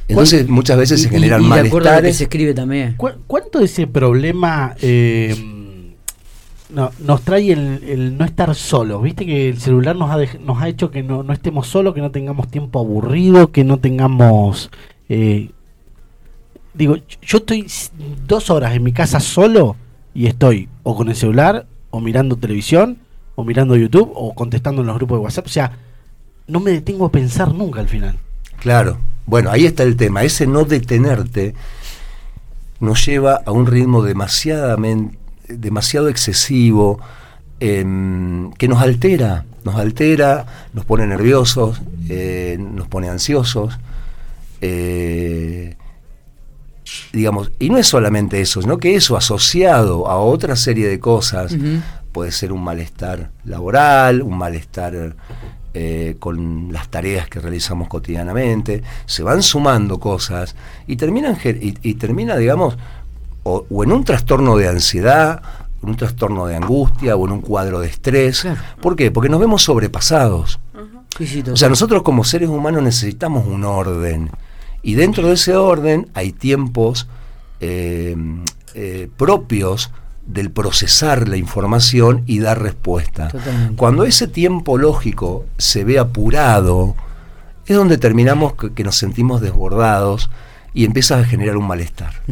Entonces 0.09 0.49
muchas 0.49 0.77
veces 0.77 1.03
se 1.03 1.09
generan 1.09 1.43
y, 1.43 2.13
se 2.13 2.25
escribe 2.25 2.55
también. 2.55 2.97
¿Cuánto 2.97 3.59
de 3.59 3.65
ese 3.65 3.87
problema 3.87 4.75
eh, 4.83 5.35
no, 6.75 6.91
nos 6.99 7.23
trae 7.23 7.53
el, 7.53 8.19
no 8.19 8.25
estar 8.25 8.55
solo. 8.55 9.01
Viste 9.01 9.25
que 9.25 9.49
el 9.49 9.61
celular 9.61 9.97
nos 9.97 10.11
ha, 10.11 10.19
nos 10.41 10.61
ha 10.61 10.69
hecho 10.69 10.91
que 10.91 11.03
no, 11.03 11.23
no 11.23 11.33
estemos 11.33 11.69
solos, 11.69 11.95
que 11.95 12.01
no 12.01 12.11
tengamos 12.11 12.49
tiempo 12.49 12.81
aburrido, 12.81 13.53
que 13.53 13.65
no 13.65 13.79
tengamos... 13.79 14.71
Eh, 15.09 15.51
digo, 16.75 16.97
yo 17.23 17.39
estoy 17.39 17.67
dos 18.27 18.51
horas 18.51 18.75
en 18.75 18.83
mi 18.83 18.93
casa 18.93 19.21
solo 19.21 19.77
y 20.15 20.27
estoy 20.27 20.69
o 20.83 20.97
con 20.97 21.09
el 21.09 21.17
celular, 21.17 21.67
o 21.91 22.01
mirando 22.01 22.37
televisión, 22.37 22.99
o 23.37 23.45
mirando 23.45 23.77
YouTube, 23.77 24.11
o 24.15 24.35
contestando 24.35 24.83
en 24.83 24.89
los 24.89 24.97
grupos 24.97 25.19
de 25.19 25.25
WhatsApp. 25.25 25.47
O 25.47 25.51
sea, 25.51 25.79
no 26.47 26.61
me 26.61 26.73
detengo 26.73 27.07
a 27.07 27.13
pensar 27.13 27.55
nunca 27.55 27.81
al 27.81 27.89
final. 27.89 28.19
Claro, 28.59 28.99
bueno, 29.27 29.51
ahí 29.51 29.67
está 29.67 29.83
el 29.83 29.97
tema. 29.97 30.23
Ese 30.23 30.47
no 30.47 30.65
detenerte 30.65 31.55
nos 32.81 33.05
lleva 33.07 33.41
a 33.45 33.53
un 33.53 33.67
ritmo 33.67 34.03
demasiadamente, 34.03 35.19
demasiado 35.49 36.09
excesivo, 36.09 37.01
em, 37.61 38.53
que 38.53 38.69
nos 38.69 38.83
altera, 38.83 39.45
nos 39.65 39.77
altera, 39.77 40.47
nos 40.73 40.85
pone 40.85 41.07
nerviosos, 41.07 41.81
eh, 42.09 42.59
nos 42.59 42.89
pone 42.89 43.09
ansiosos. 43.09 43.79
Eh, 44.61 45.77
digamos, 47.13 47.51
y 47.59 47.71
no 47.71 47.79
es 47.79 47.87
solamente 47.87 48.41
eso, 48.41 48.61
sino 48.61 48.79
que 48.79 48.95
eso 48.95 49.17
asociado 49.17 50.09
a 50.09 50.19
otra 50.19 50.57
serie 50.57 50.89
de 50.89 51.01
cosas, 51.01 51.57
puede 52.13 52.31
ser 52.31 52.53
un 52.53 52.63
malestar 52.63 53.31
laboral, 53.45 54.23
un 54.23 54.37
malestar 54.37 55.17
eh, 55.77 56.15
con 56.21 56.73
las 56.73 56.89
tareas 56.89 57.29
que 57.29 57.41
realizamos 57.41 57.89
cotidianamente, 57.89 58.85
se 59.07 59.25
van 59.25 59.43
sumando 59.43 59.99
cosas 59.99 60.55
y 60.87 60.95
terminan 60.95 61.37
y, 61.43 61.95
termina, 61.95 62.37
digamos, 62.37 62.79
o, 63.43 63.67
en 63.83 63.91
un 63.91 64.05
trastorno 64.05 64.57
de 64.57 64.69
ansiedad, 64.69 65.43
en 65.83 65.89
un 65.89 65.97
trastorno 65.97 66.47
de 66.47 66.55
angustia 66.55 67.17
o 67.17 67.27
en 67.27 67.33
un 67.33 67.41
cuadro 67.41 67.81
de 67.81 67.89
estrés. 67.89 68.47
¿Por 68.81 68.95
qué? 68.95 69.11
Porque 69.11 69.29
nos 69.29 69.41
vemos 69.41 69.65
sobrepasados. 69.65 70.61
o 71.51 71.57
sea, 71.57 71.69
nosotros 71.69 72.05
como 72.05 72.23
seres 72.23 72.49
humanos 72.49 72.83
necesitamos 72.85 73.45
un 73.47 73.65
orden. 73.65 74.31
Y 74.81 74.95
dentro 74.95 75.27
de 75.27 75.35
ese 75.35 75.57
orden 75.57 76.09
hay 76.15 76.31
tiempos 76.31 77.09
eh, 77.59 78.17
eh, 78.75 79.09
propios 79.17 79.91
del 80.27 80.51
procesar 80.51 81.29
la 81.29 81.37
información 81.37 82.23
y 82.27 82.39
dar 82.39 82.63
respuesta. 82.63 83.31
Cuando 83.77 84.05
ese 84.05 84.27
tiempo 84.27 84.79
lógico 84.79 85.45
se 85.59 85.85
ve 85.85 85.99
apurado, 85.99 86.95
es 87.67 87.77
donde 87.77 87.99
terminamos 87.99 88.55
que, 88.55 88.85
nos 88.85 88.97
sentimos 88.97 89.41
desbordados 89.41 90.31
y 90.73 90.85
empieza 90.85 91.19
a 91.19 91.25
generar 91.25 91.57
un 91.57 91.67
malestar. 91.67 92.23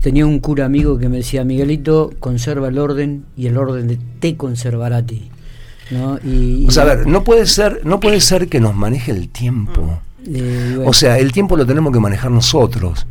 Tenía 0.00 0.26
un 0.26 0.38
cura 0.40 0.64
amigo 0.64 0.98
que 0.98 1.08
me 1.08 1.18
decía, 1.18 1.44
Miguelito, 1.44 2.12
conserva 2.20 2.68
el 2.68 2.78
orden 2.78 3.24
y 3.36 3.46
el 3.46 3.56
orden 3.56 3.98
te 4.18 4.36
conservará 4.36 4.98
a 4.98 5.02
ti. 5.02 5.30
¿no? 5.90 6.18
Y, 6.24 6.64
o 6.66 6.70
sea, 6.70 6.84
a 6.84 6.86
ver, 6.86 7.06
no 7.06 7.22
puede 7.22 7.46
ser, 7.46 7.82
no 7.84 8.00
puede 8.00 8.20
ser 8.22 8.48
que 8.48 8.60
nos 8.60 8.74
maneje 8.74 9.10
el 9.10 9.28
tiempo. 9.28 10.00
Eh, 10.26 10.78
o 10.84 10.92
sea, 10.92 11.18
el 11.18 11.32
tiempo 11.32 11.56
lo 11.56 11.66
tenemos 11.66 11.92
que 11.92 12.00
manejar 12.00 12.30
nosotros. 12.30 13.06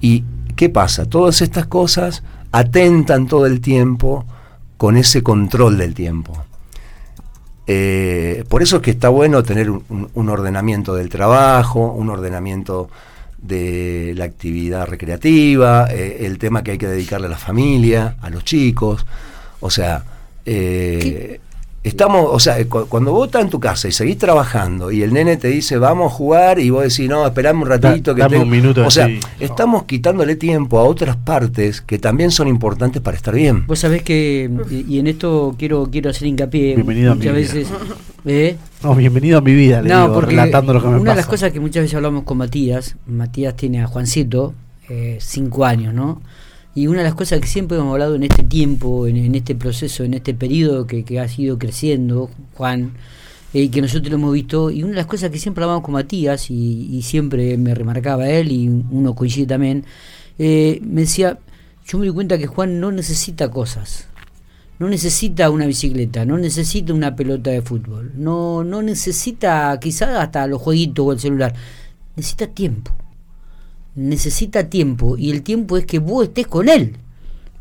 ¿Y 0.00 0.24
qué 0.56 0.68
pasa? 0.68 1.06
Todas 1.06 1.42
estas 1.42 1.66
cosas 1.66 2.22
atentan 2.52 3.26
todo 3.26 3.46
el 3.46 3.60
tiempo 3.60 4.24
con 4.76 4.96
ese 4.96 5.22
control 5.22 5.78
del 5.78 5.94
tiempo. 5.94 6.44
Eh, 7.66 8.44
por 8.48 8.62
eso 8.62 8.76
es 8.76 8.82
que 8.82 8.90
está 8.90 9.08
bueno 9.10 9.42
tener 9.42 9.70
un, 9.70 10.28
ordenamiento 10.28 10.94
del 10.94 11.08
trabajo, 11.08 11.92
un 11.92 12.10
ordenamiento 12.10 12.90
de 13.38 14.12
la 14.16 14.24
actividad 14.24 14.86
recreativa, 14.86 15.86
eh, 15.90 16.26
el 16.26 16.38
tema 16.38 16.64
que 16.64 16.72
hay 16.72 16.78
que 16.78 16.88
dedicarle 16.88 17.28
a 17.28 17.30
la 17.30 17.38
familia, 17.38 18.16
a 18.20 18.30
los 18.30 18.44
chicos. 18.44 19.06
O 19.60 19.70
sea, 19.70 20.02
eh, 20.44 21.40
Estamos, 21.82 22.26
o 22.30 22.38
sea, 22.38 22.62
cuando 22.66 23.10
vos 23.12 23.28
estás 23.28 23.42
en 23.42 23.48
tu 23.48 23.58
casa 23.58 23.88
y 23.88 23.92
seguís 23.92 24.18
trabajando 24.18 24.92
y 24.92 25.02
el 25.02 25.14
nene 25.14 25.38
te 25.38 25.48
dice 25.48 25.78
vamos 25.78 26.12
a 26.12 26.14
jugar 26.14 26.58
y 26.58 26.68
vos 26.68 26.82
decís 26.82 27.08
no, 27.08 27.26
esperame 27.26 27.62
un 27.62 27.68
ratito 27.68 28.14
que 28.14 28.22
un 28.22 28.50
minuto 28.50 28.84
O 28.86 28.90
sea, 28.90 29.08
estamos 29.38 29.84
quitándole 29.84 30.36
tiempo 30.36 30.78
a 30.78 30.82
otras 30.82 31.16
partes 31.16 31.80
que 31.80 31.98
también 31.98 32.32
son 32.32 32.48
importantes 32.48 33.00
para 33.00 33.16
estar 33.16 33.34
bien. 33.34 33.66
Vos 33.66 33.78
sabés 33.78 34.02
que, 34.02 34.50
y, 34.70 34.98
en 34.98 35.06
esto 35.06 35.54
quiero 35.58 35.88
quiero 35.90 36.10
hacer 36.10 36.28
hincapié 36.28 36.74
bienvenido 36.74 37.14
muchas 37.14 37.30
a 37.30 37.32
mi 37.32 37.40
veces. 37.40 37.68
¿eh? 38.26 38.56
No, 38.82 38.94
bienvenido 38.94 39.38
a 39.38 39.40
mi 39.40 39.54
vida, 39.54 39.80
le 39.80 39.88
no, 39.88 40.12
porque 40.12 40.32
relatando 40.32 40.74
lo 40.74 40.82
que 40.82 40.88
me 40.88 41.00
Una 41.00 41.12
de 41.12 41.16
las 41.16 41.26
cosas 41.26 41.50
que 41.50 41.60
muchas 41.60 41.84
veces 41.84 41.94
hablamos 41.94 42.24
con 42.24 42.36
Matías, 42.36 42.96
Matías 43.06 43.56
tiene 43.56 43.82
a 43.82 43.86
Juancito, 43.86 44.52
eh, 44.90 45.16
cinco 45.18 45.64
años, 45.64 45.94
¿no? 45.94 46.20
Y 46.80 46.86
una 46.86 47.00
de 47.00 47.04
las 47.04 47.14
cosas 47.14 47.40
que 47.40 47.46
siempre 47.46 47.76
hemos 47.76 47.92
hablado 47.92 48.14
en 48.14 48.22
este 48.22 48.42
tiempo, 48.42 49.06
en, 49.06 49.34
este 49.34 49.54
proceso, 49.54 50.02
en 50.02 50.14
este 50.14 50.32
periodo 50.32 50.86
que, 50.86 51.20
ha 51.20 51.28
sido 51.28 51.58
creciendo, 51.58 52.30
Juan, 52.54 52.94
eh, 53.52 53.70
que 53.70 53.82
nosotros 53.82 54.08
lo 54.08 54.16
hemos 54.16 54.32
visto, 54.32 54.70
y 54.70 54.82
una 54.82 54.92
de 54.92 54.96
las 54.96 55.04
cosas 55.04 55.28
que 55.30 55.38
siempre 55.38 55.62
hablábamos 55.62 55.84
con 55.84 55.92
Matías, 55.92 56.50
y, 56.50 57.02
siempre 57.02 57.58
me 57.58 57.74
remarcaba 57.74 58.30
él, 58.30 58.50
y 58.50 58.66
uno 58.68 59.14
coincide 59.14 59.44
también, 59.44 59.84
eh, 60.38 60.80
me 60.82 61.02
decía, 61.02 61.38
yo 61.86 61.98
me 61.98 62.06
di 62.06 62.12
cuenta 62.12 62.38
que 62.38 62.46
Juan 62.46 62.80
no 62.80 62.90
necesita 62.90 63.50
cosas, 63.50 64.08
no 64.78 64.88
necesita 64.88 65.50
una 65.50 65.66
bicicleta, 65.66 66.24
no 66.24 66.38
necesita 66.38 66.94
una 66.94 67.14
pelota 67.14 67.50
de 67.50 67.60
fútbol, 67.60 68.12
no, 68.16 68.64
no 68.64 68.80
necesita 68.80 69.78
quizás 69.82 70.16
hasta 70.16 70.46
los 70.46 70.62
jueguitos 70.62 71.06
o 71.06 71.12
el 71.12 71.20
celular, 71.20 71.52
necesita 72.16 72.46
tiempo 72.46 72.90
necesita 74.00 74.68
tiempo 74.68 75.16
y 75.16 75.30
el 75.30 75.42
tiempo 75.42 75.76
es 75.76 75.86
que 75.86 75.98
vos 75.98 76.24
estés 76.24 76.46
con 76.46 76.68
él, 76.68 76.96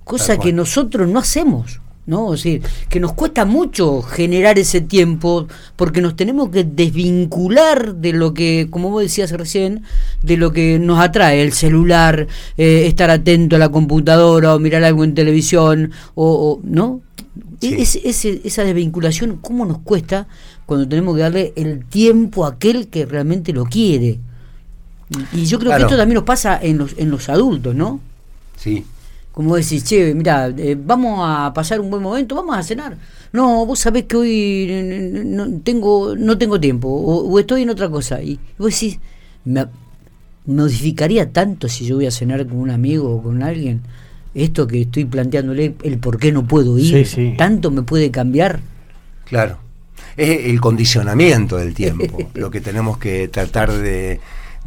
cosa 0.03 0.37
que 0.37 0.53
nosotros 0.53 1.07
no 1.07 1.19
hacemos. 1.19 1.81
¿no? 2.09 2.25
O 2.25 2.37
sea, 2.37 2.59
que 2.89 2.99
nos 2.99 3.13
cuesta 3.13 3.45
mucho 3.45 4.01
generar 4.01 4.57
ese 4.57 4.81
tiempo 4.81 5.47
porque 5.75 6.01
nos 6.01 6.15
tenemos 6.15 6.49
que 6.49 6.63
desvincular 6.63 7.93
de 7.97 8.13
lo 8.13 8.33
que, 8.33 8.67
como 8.71 8.89
vos 8.89 9.03
decías 9.03 9.31
recién, 9.31 9.83
de 10.23 10.35
lo 10.35 10.51
que 10.51 10.79
nos 10.79 10.99
atrae, 10.99 11.43
el 11.43 11.53
celular, 11.53 12.27
eh, 12.57 12.87
estar 12.87 13.11
atento 13.11 13.57
a 13.57 13.59
la 13.59 13.69
computadora 13.69 14.55
o 14.55 14.59
mirar 14.59 14.83
algo 14.83 15.03
en 15.03 15.13
televisión, 15.13 15.91
o, 16.15 16.59
¿no? 16.63 17.01
esa 17.61 18.63
desvinculación, 18.63 19.37
¿cómo 19.39 19.65
nos 19.67 19.77
cuesta 19.79 20.27
cuando 20.65 20.87
tenemos 20.87 21.15
que 21.15 21.21
darle 21.21 21.53
el 21.57 21.85
tiempo 21.85 22.45
a 22.45 22.49
aquel 22.53 22.87
que 22.87 23.05
realmente 23.05 23.53
lo 23.53 23.65
quiere? 23.65 24.19
Y 25.33 25.45
yo 25.45 25.59
creo 25.59 25.75
que 25.75 25.81
esto 25.81 25.97
también 25.97 26.15
nos 26.15 26.23
pasa 26.23 26.59
en 26.61 26.77
los, 26.77 26.93
en 26.97 27.09
los 27.09 27.29
adultos, 27.29 27.73
¿no? 27.73 27.99
Sí. 28.57 28.85
Como 29.31 29.55
decís, 29.55 29.83
che, 29.83 30.13
mira, 30.13 30.49
eh, 30.49 30.77
vamos 30.77 31.21
a 31.23 31.53
pasar 31.53 31.79
un 31.79 31.89
buen 31.89 32.03
momento, 32.03 32.35
vamos 32.35 32.57
a 32.57 32.63
cenar. 32.63 32.97
No, 33.31 33.65
vos 33.65 33.79
sabés 33.79 34.03
que 34.03 34.17
hoy 34.17 35.23
no 35.25 35.59
tengo, 35.63 36.15
no 36.15 36.37
tengo 36.37 36.59
tiempo, 36.59 36.89
o, 36.89 37.39
estoy 37.39 37.63
en 37.63 37.69
otra 37.69 37.89
cosa. 37.89 38.21
Y 38.21 38.39
vos 38.57 38.73
decís, 38.73 38.99
me 39.45 39.65
modificaría 40.45 41.31
tanto 41.31 41.69
si 41.69 41.85
yo 41.85 41.95
voy 41.95 42.07
a 42.07 42.11
cenar 42.11 42.45
con 42.47 42.57
un 42.57 42.69
amigo 42.69 43.15
o 43.15 43.23
con 43.23 43.41
alguien. 43.43 43.81
Esto 44.35 44.67
que 44.67 44.81
estoy 44.81 45.05
planteándole, 45.05 45.75
el 45.83 45.97
por 45.99 46.19
qué 46.19 46.31
no 46.31 46.45
puedo 46.45 46.77
ir, 46.77 47.07
tanto 47.37 47.71
me 47.71 47.81
puede 47.81 48.11
cambiar. 48.11 48.59
Claro. 49.25 49.59
Es 50.17 50.45
el 50.45 50.59
condicionamiento 50.59 51.57
del 51.57 51.73
tiempo, 51.73 52.17
lo 52.33 52.51
que 52.51 52.61
tenemos 52.61 52.97
que 52.97 53.27
tratar 53.27 53.71
de 53.71 54.19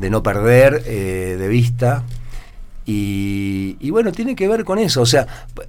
de 0.02 0.10
no 0.10 0.22
perder 0.22 0.82
eh, 0.84 1.36
de 1.38 1.48
vista. 1.48 2.02
Y, 2.84 3.90
bueno, 3.90 4.10
tiene 4.12 4.34
que 4.34 4.48
ver 4.48 4.64
con 4.64 4.78
eso. 4.78 5.00
O 5.00 5.06
sea, 5.06 5.26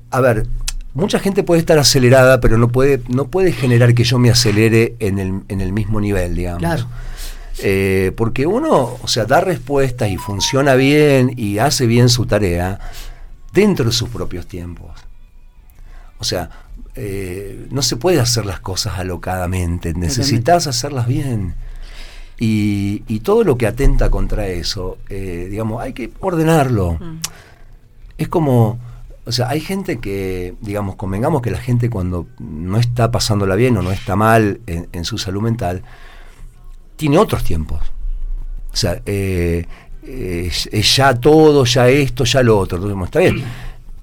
a 0.09 0.19
ver, 0.19 0.47
mucha 0.95 1.19
gente 1.19 1.43
puede 1.43 1.61
estar 1.61 1.77
acelerada, 1.77 2.41
pero 2.41 2.57
no 2.57 2.69
puede, 2.69 3.01
no 3.07 3.27
puede 3.27 3.53
generar 3.53 3.93
que 3.93 4.03
yo 4.03 4.17
me 4.17 4.31
acelere 4.31 4.95
en 4.99 5.19
el, 5.19 5.41
en 5.47 5.61
el 5.61 5.71
mismo 5.71 6.01
nivel, 6.01 6.35
digamos. 6.35 6.59
Claro. 6.59 6.87
Eh, 7.59 8.11
porque 8.17 8.47
uno, 8.47 8.97
o 8.99 9.07
sea, 9.07 9.25
da 9.25 9.39
respuestas 9.39 10.09
y 10.09 10.17
funciona 10.17 10.73
bien 10.73 11.33
y 11.37 11.59
hace 11.59 11.85
bien 11.85 12.09
su 12.09 12.25
tarea 12.25 12.79
dentro 13.53 13.85
de 13.85 13.91
sus 13.91 14.09
propios 14.09 14.47
tiempos. 14.47 14.99
O 16.17 16.23
sea, 16.23 16.49
eh, 16.95 17.67
no 17.69 17.83
se 17.83 17.95
puede 17.95 18.19
hacer 18.19 18.47
las 18.47 18.59
cosas 18.59 18.97
alocadamente, 18.97 19.93
necesitas 19.93 20.65
hacerlas 20.65 21.05
bien. 21.05 21.53
Y, 22.45 23.21
todo 23.21 23.45
lo 23.45 23.57
que 23.57 23.67
atenta 23.67 24.09
contra 24.09 24.47
eso, 24.47 24.97
eh, 25.07 25.47
digamos, 25.49 25.81
hay 25.81 25.93
que 25.93 26.11
ordenarlo. 26.19 26.97
Mm. 26.99 27.19
Es 28.17 28.27
como, 28.27 28.79
o 29.23 29.31
sea, 29.31 29.47
hay 29.47 29.61
gente 29.61 29.99
que, 29.99 30.53
digamos, 30.59 30.97
convengamos 30.97 31.41
que 31.41 31.51
la 31.51 31.57
gente 31.57 31.89
cuando 31.89 32.27
no 32.39 32.77
está 32.79 33.11
pasándola 33.11 33.55
bien 33.55 33.77
o 33.77 33.81
no 33.81 33.93
está 33.93 34.17
mal 34.17 34.59
en, 34.67 35.05
su 35.05 35.17
salud 35.17 35.41
mental, 35.41 35.83
tiene 36.97 37.17
otros 37.17 37.45
tiempos. 37.45 37.79
O 38.73 38.75
sea, 38.75 39.01
eh, 39.05 39.65
es, 40.05 40.95
ya 40.97 41.17
todo, 41.17 41.63
ya 41.63 41.87
esto, 41.87 42.25
ya 42.25 42.43
lo 42.43 42.59
otro. 42.59 42.77
Entonces, 42.77 43.05
está 43.05 43.19
bien, 43.19 43.41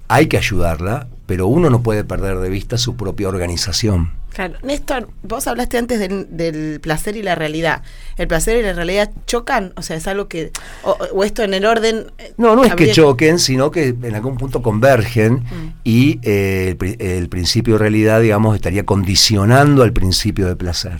hay 0.07 0.25
que 0.25 0.37
ayudarla, 0.37 1.07
pero 1.27 1.45
uno 1.45 1.69
no 1.69 1.83
puede 1.83 2.03
perder 2.03 2.39
de 2.39 2.49
vista 2.49 2.79
su 2.79 2.95
propia 2.95 3.27
organización. 3.27 4.13
Claro, 4.33 4.53
Néstor, 4.63 5.09
vos 5.23 5.45
hablaste 5.47 5.77
antes 5.77 5.99
del, 5.99 6.25
del, 6.29 6.79
placer 6.79 7.17
y 7.17 7.21
la 7.21 7.35
realidad. 7.35 7.81
¿El 8.17 8.27
placer 8.27 8.57
y 8.57 8.61
la 8.61 8.71
realidad 8.71 9.11
chocan? 9.27 9.73
O 9.75 9.81
sea, 9.81 9.97
es 9.97 10.07
algo 10.07 10.29
que... 10.29 10.51
O, 10.83 10.91
o 11.13 11.23
esto 11.25 11.43
en 11.43 11.53
el 11.53 11.65
orden... 11.65 12.11
eh, 12.17 12.33
No, 12.37 12.55
no 12.55 12.63
es 12.63 12.73
que 12.75 12.91
choquen, 12.91 13.39
sino 13.39 13.71
que 13.71 13.89
en 13.89 14.15
algún 14.15 14.37
punto 14.37 14.61
convergen 14.61 15.43
Mm. 15.43 15.73
y 15.83 16.19
eh, 16.23 16.67
el, 16.69 16.77
pri- 16.77 16.95
el 16.99 17.27
principio 17.27 17.73
de 17.73 17.79
realidad, 17.79 18.21
digamos, 18.21 18.55
estaría 18.55 18.85
condicionando 18.85 19.83
al 19.83 19.91
principio 19.91 20.47
de 20.47 20.55
placer. 20.55 20.99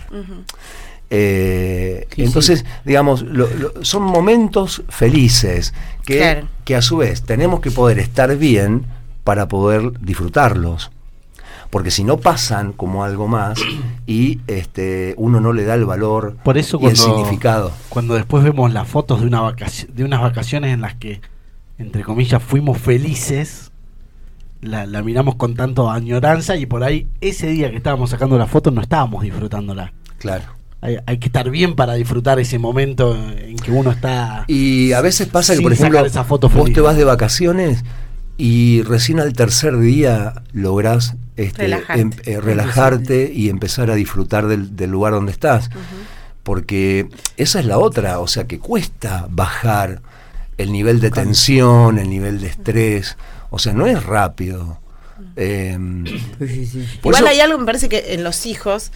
Eh, 1.10 2.06
Sí, 2.14 2.24
entonces, 2.24 2.64
digamos, 2.84 3.22
lo- 3.22 3.48
lo- 3.54 3.84
son 3.84 4.02
momentos 4.02 4.82
felices 4.88 5.74
que, 6.04 6.18
Claro. 6.18 6.48
que 6.64 6.76
a 6.76 6.82
su 6.82 6.98
vez 6.98 7.22
tenemos 7.22 7.60
que 7.60 7.70
poder 7.70 7.98
estar 7.98 8.34
bien 8.36 8.84
para 9.24 9.48
poder 9.48 9.92
disfrutarlos. 10.00 10.90
Porque 11.72 11.90
si 11.90 12.04
no 12.04 12.18
pasan 12.18 12.74
como 12.74 13.02
algo 13.02 13.28
más 13.28 13.58
y 14.06 14.40
este 14.46 15.14
uno 15.16 15.40
no 15.40 15.54
le 15.54 15.64
da 15.64 15.74
el 15.74 15.86
valor 15.86 16.36
Por 16.44 16.58
eso 16.58 16.76
y 16.80 16.84
el 16.86 16.92
cuando, 16.96 17.02
significado. 17.16 17.72
cuando 17.88 18.14
después 18.14 18.44
vemos 18.44 18.72
las 18.74 18.86
fotos 18.86 19.20
de, 19.22 19.26
una 19.26 19.40
vacaci- 19.40 19.86
de 19.88 20.04
unas 20.04 20.20
vacaciones 20.20 20.74
en 20.74 20.82
las 20.82 20.94
que, 20.96 21.22
entre 21.78 22.04
comillas, 22.04 22.42
fuimos 22.42 22.76
felices, 22.76 23.70
la, 24.60 24.84
la 24.84 25.02
miramos 25.02 25.36
con 25.36 25.54
tanto 25.54 25.90
añoranza 25.90 26.56
y 26.56 26.66
por 26.66 26.84
ahí 26.84 27.06
ese 27.22 27.46
día 27.48 27.70
que 27.70 27.78
estábamos 27.78 28.10
sacando 28.10 28.36
la 28.36 28.46
foto 28.46 28.70
no 28.70 28.82
estábamos 28.82 29.22
disfrutándola. 29.22 29.94
Claro. 30.18 30.44
Hay, 30.82 30.98
hay 31.06 31.18
que 31.18 31.26
estar 31.28 31.48
bien 31.48 31.74
para 31.74 31.94
disfrutar 31.94 32.38
ese 32.38 32.58
momento 32.58 33.16
en 33.16 33.56
que 33.56 33.70
uno 33.70 33.92
está... 33.92 34.44
Y 34.46 34.92
a 34.92 35.00
veces 35.00 35.26
pasa 35.28 35.54
que, 35.56 35.62
por 35.62 35.72
ejemplo, 35.72 35.98
sacar 35.98 36.10
esa 36.10 36.24
foto 36.24 36.48
vos 36.48 36.70
te 36.72 36.80
vas 36.80 36.96
de 36.96 37.04
vacaciones 37.04 37.82
y 38.38 38.82
recién 38.82 39.20
al 39.20 39.32
tercer 39.34 39.78
día 39.78 40.42
lográs 40.52 41.14
este, 41.36 41.62
Relajarte. 41.62 42.00
em- 42.02 42.10
eh, 42.24 42.40
relajarte 42.40 43.32
y 43.34 43.48
empezar 43.48 43.90
a 43.90 43.94
disfrutar 43.94 44.46
del, 44.46 44.76
del 44.76 44.90
lugar 44.90 45.12
donde 45.12 45.32
estás. 45.32 45.70
Porque 46.42 47.08
esa 47.36 47.60
es 47.60 47.66
la 47.66 47.78
otra, 47.78 48.18
o 48.18 48.26
sea, 48.26 48.44
que 48.46 48.58
cuesta 48.58 49.26
bajar 49.30 50.02
el 50.58 50.72
nivel 50.72 51.00
de 51.00 51.10
tensión, 51.10 51.98
el 51.98 52.10
nivel 52.10 52.40
de 52.40 52.48
estrés, 52.48 53.16
o 53.50 53.58
sea, 53.58 53.72
no 53.72 53.86
es 53.86 54.02
rápido. 54.04 54.78
Em, 55.36 56.04
Sí, 56.04 56.18
sí, 56.40 56.66
sí. 56.66 56.78
por 57.00 57.12
Igual 57.14 57.24
eso- 57.24 57.26
hay 57.32 57.40
algo, 57.40 57.58
me 57.58 57.64
parece 57.64 57.88
que 57.88 58.14
en 58.14 58.24
los 58.24 58.44
hijos, 58.46 58.90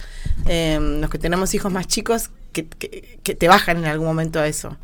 eh, 0.45 0.77
los 0.99 1.09
que 1.09 1.17
tenemos 1.19 1.53
hijos 1.55 1.71
más 1.71 1.87
chicos, 1.87 2.31
que, 2.51 2.65
que- 2.67 3.19
que 3.23 3.35
te 3.35 3.47
bajan 3.47 3.77
en 3.77 3.85
algún 3.85 4.07
momento 4.07 4.39
a 4.39 4.47
eso. 4.47 4.77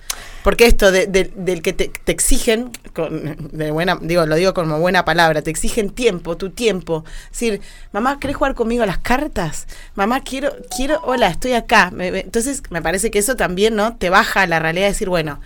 Porque 0.44 0.66
esto 0.66 0.92
de- 0.92 1.08
de- 1.08 1.32
del 1.36 1.62
que 1.62 1.74
te, 1.74 1.92
exigen, 2.12 2.72
con, 2.94 3.50
de 3.52 3.72
buena, 3.72 3.98
digo, 4.02 4.26
lo 4.26 4.36
digo 4.36 4.54
como 4.54 4.80
buena 4.80 5.06
palabra, 5.06 5.42
te 5.42 5.50
exigen 5.50 5.90
tiempo, 5.90 6.38
tu 6.38 6.50
tiempo. 6.50 7.04
Es 7.26 7.40
decir, 7.40 7.62
mamá, 7.92 8.20
¿querés 8.20 8.36
jugar 8.38 8.54
conmigo 8.56 8.84
a 8.84 8.86
las 8.88 8.98
cartas? 9.00 9.68
Mamá, 9.96 10.22
quiero, 10.22 10.54
quiero, 10.76 11.00
hola, 11.04 11.28
estoy 11.30 11.54
acá. 11.54 11.92
Entonces, 11.98 12.64
me 12.70 12.82
parece 12.82 13.10
que 13.12 13.20
eso 13.20 13.36
también, 13.36 13.76
¿no? 13.76 13.96
Te 13.96 14.10
baja 14.10 14.46
la 14.48 14.60
realidad 14.60 14.86
de 14.88 14.92
decir, 14.92 15.10
bueno, 15.10 15.40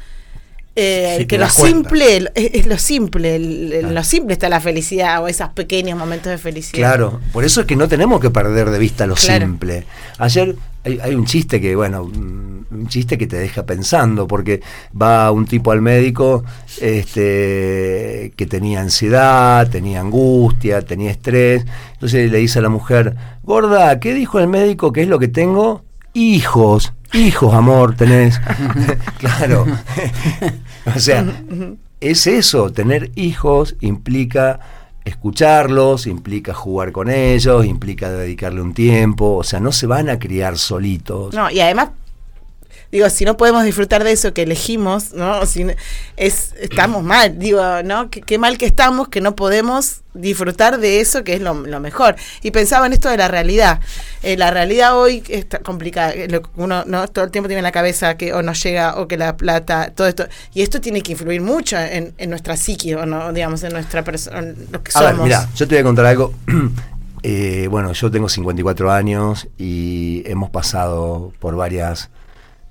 eh, 0.79 1.25
que 1.27 1.37
lo 1.37 1.49
simple, 1.49 2.17
es, 2.35 2.51
es 2.53 2.65
lo 2.67 2.77
simple, 2.77 3.35
el- 3.35 3.73
en 3.73 3.79
Claro. 3.79 3.93
lo 3.95 4.03
simple 4.03 4.33
está 4.33 4.47
la 4.47 4.59
felicidad 4.61 5.23
o 5.23 5.27
esos 5.27 5.49
pequeños 5.49 5.97
momentos 5.97 6.29
de 6.31 6.37
felicidad. 6.37 6.77
Claro, 6.89 7.19
por 7.33 7.43
eso 7.43 7.61
es 7.61 7.67
que 7.67 7.75
no 7.75 7.87
tenemos 7.87 8.21
que 8.21 8.29
perder 8.29 8.69
de 8.69 8.77
vista 8.79 9.07
lo 9.07 9.15
Claro. 9.15 9.45
simple. 9.45 9.85
Ayer 10.19 10.55
hay, 10.85 10.99
hay 11.01 11.15
un 11.15 11.25
chiste 11.25 11.59
que, 11.59 11.75
bueno, 11.75 12.03
mm, 12.05 12.65
un 12.69 12.87
chiste 12.89 13.17
que 13.17 13.25
te 13.27 13.37
deja 13.37 13.65
pensando, 13.65 14.27
porque 14.27 14.61
va 14.99 15.31
un 15.31 15.45
tipo 15.47 15.71
al 15.71 15.81
médico 15.81 16.43
este, 16.81 18.33
que 18.35 18.45
tenía 18.45 18.81
ansiedad, 18.81 19.67
tenía 19.69 20.01
angustia, 20.01 20.81
tenía 20.83 21.11
estrés, 21.11 21.65
entonces 21.93 22.29
le 22.31 22.37
dice 22.37 22.59
a 22.59 22.61
la 22.61 22.69
mujer, 22.69 23.15
gorda, 23.43 23.99
¿qué 23.99 24.13
dijo 24.13 24.39
el 24.39 24.47
médico? 24.47 24.91
¿Qué 24.91 25.01
es 25.01 25.07
lo 25.07 25.17
que 25.19 25.27
tengo? 25.27 25.83
Hijos, 26.13 26.93
hijos, 27.13 27.53
amor, 27.53 27.95
tenés. 27.95 28.39
claro. 29.19 29.65
o 30.95 30.99
sea, 30.99 31.25
es 31.99 32.27
eso, 32.27 32.71
tener 32.71 33.11
hijos 33.15 33.75
implica 33.81 34.59
escucharlos, 35.05 36.05
implica 36.05 36.53
jugar 36.53 36.91
con 36.91 37.09
ellos, 37.09 37.65
implica 37.65 38.11
dedicarle 38.11 38.61
un 38.61 38.73
tiempo, 38.73 39.35
o 39.35 39.43
sea, 39.43 39.59
no 39.59 39.71
se 39.71 39.87
van 39.87 40.09
a 40.09 40.19
criar 40.19 40.57
solitos. 40.57 41.33
No, 41.33 41.49
y 41.49 41.59
además, 41.59 41.89
digo, 42.91 43.09
si 43.09 43.25
no 43.25 43.37
podemos 43.37 43.63
disfrutar 43.63 44.03
de 44.03 44.11
eso 44.11 44.33
que 44.33 44.43
elegimos, 44.43 45.13
¿no? 45.13 45.45
Si 45.45 45.65
es, 46.15 46.53
estamos 46.59 47.03
mal, 47.03 47.37
digo, 47.39 47.61
¿no? 47.83 48.09
Qué, 48.09 48.37
mal 48.37 48.57
que 48.57 48.65
estamos 48.65 49.07
que 49.09 49.21
no 49.21 49.35
podemos 49.35 50.01
disfrutar 50.13 50.79
de 50.79 50.99
eso 50.99 51.23
que 51.23 51.33
es 51.35 51.41
lo, 51.41 51.53
lo 51.53 51.79
mejor. 51.79 52.15
Y 52.41 52.51
pensaba 52.51 52.87
en 52.87 52.93
esto 52.93 53.09
de 53.09 53.17
la 53.17 53.27
realidad. 53.27 53.79
Eh, 54.23 54.35
la 54.35 54.49
realidad 54.51 54.97
hoy 54.97 55.23
está 55.27 55.59
complicada. 55.59 56.13
Eh, 56.13 56.41
Uno 56.55 56.83
no 56.85 57.07
todo 57.07 57.25
el 57.25 57.31
tiempo 57.31 57.47
tiene 57.47 57.59
en 57.59 57.63
la 57.63 57.71
cabeza 57.71 58.17
que 58.17 58.33
o 58.33 58.41
no 58.41 58.53
llega 58.53 58.97
o 58.97 59.07
que 59.07 59.17
la 59.17 59.37
plata, 59.37 59.91
todo 59.93 60.07
esto. 60.07 60.27
Y 60.53 60.61
esto 60.63 60.81
tiene 60.81 61.01
que 61.01 61.11
influir 61.11 61.41
mucho 61.41 61.77
en, 61.77 62.13
en 62.17 62.29
nuestra 62.29 62.57
psique, 62.57 62.95
o 62.95 63.05
no, 63.05 63.31
digamos, 63.31 63.63
en 63.63 63.73
nuestra 63.73 64.03
persona, 64.03 64.53
lo 64.71 64.81
que 64.83 64.91
A 64.95 65.03
ver, 65.03 65.11
somos. 65.11 65.23
mira, 65.25 65.47
yo 65.55 65.67
te 65.67 65.75
voy 65.75 65.81
a 65.81 65.83
contar 65.83 66.05
algo. 66.05 66.33
Eh, 67.23 67.67
bueno, 67.69 67.91
yo 67.93 68.11
tengo 68.11 68.29
54 68.29 68.91
años 68.91 69.47
y 69.57 70.21
hemos 70.27 70.49
pasado 70.51 71.33
por 71.39 71.55
varias, 71.55 72.09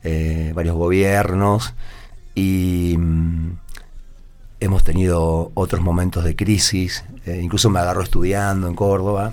eh, 0.07 0.53
varios 0.55 0.77
gobiernos 0.77 1.75
y 2.37 2.95
mm, 2.97 3.51
hemos 4.61 4.85
tenido 4.85 5.51
otros 5.55 5.83
momentos 5.83 6.23
de 6.23 6.37
crisis. 6.37 7.05
eh, 7.27 7.41
incluso 7.43 7.71
me 7.71 7.81
agarró 7.81 8.03
estudiando 8.03 8.69
en 8.69 8.75
Córdoba, 8.77 9.33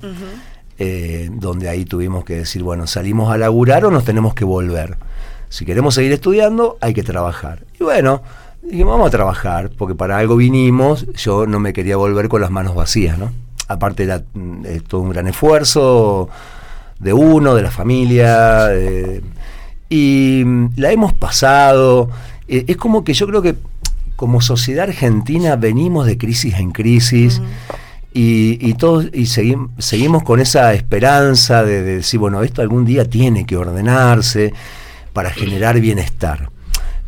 eh, 0.79 1.29
donde 1.31 1.69
ahí 1.69 1.86
tuvimos 1.86 2.25
que 2.25 2.38
decir, 2.38 2.63
bueno, 2.63 2.88
salimos 2.88 3.31
a 3.31 3.38
laburar 3.38 3.86
o 3.86 3.91
nos 3.91 4.03
tenemos 4.03 4.33
que 4.33 4.45
volver. 4.45 4.97
Si 5.49 5.63
queremos 5.63 5.93
seguir 5.93 6.12
estudiando, 6.12 6.77
hay 6.81 6.95
que 6.95 7.03
trabajar. 7.03 7.65
Y 7.79 7.83
bueno, 7.83 8.23
dijimos, 8.63 8.93
vamos 8.93 9.09
a 9.09 9.12
trabajar, 9.12 9.69
porque 9.77 9.93
para 9.93 10.17
algo 10.17 10.36
vinimos, 10.36 11.05
yo 11.13 11.45
no 11.45 11.59
me 11.59 11.73
quería 11.73 11.97
volver 11.97 12.29
con 12.29 12.41
las 12.41 12.49
manos 12.49 12.73
vacías, 12.73 13.19
¿no? 13.19 13.31
Aparte 13.67 14.03
era 14.03 14.23
mm, 14.33 14.65
eh, 14.65 14.81
todo 14.88 15.01
un 15.01 15.09
gran 15.09 15.27
esfuerzo 15.27 16.29
de 16.99 17.13
uno, 17.13 17.53
de 17.53 17.62
la 17.62 17.71
familia, 17.71 18.73
eh, 18.73 19.21
y 19.93 20.43
mm, 20.45 20.69
la 20.77 20.91
hemos 20.91 21.13
pasado. 21.13 22.10
Eh, 22.47 22.65
es 22.67 22.77
como 22.77 23.03
que 23.03 23.13
yo 23.13 23.27
creo 23.27 23.41
que 23.41 23.56
como 24.15 24.41
sociedad 24.41 24.86
argentina 24.89 25.56
venimos 25.56 26.06
de 26.06 26.17
crisis 26.17 26.56
en 26.56 26.71
crisis. 26.71 27.41
Y, 28.15 28.60
y 28.62 28.75
todos 28.75 29.06
y 29.12 29.23
seguim- 29.25 29.69
seguimos 29.79 30.21
con 30.23 30.39
esa 30.39 30.73
esperanza 30.75 31.63
de, 31.63 31.82
de 31.82 31.95
decir, 31.97 32.19
bueno, 32.19 32.43
esto 32.43 32.62
algún 32.62 32.86
día 32.86 33.10
tiene 33.10 33.43
que 33.45 33.58
ordenarse 33.58 34.53
para 35.13 35.32
generar 35.32 35.79
bienestar. 35.79 36.49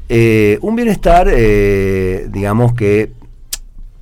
Eh, 0.09 0.57
un 0.61 0.75
bienestar, 0.75 1.27
eh, 1.31 2.27
digamos 2.31 2.73
que 2.73 3.11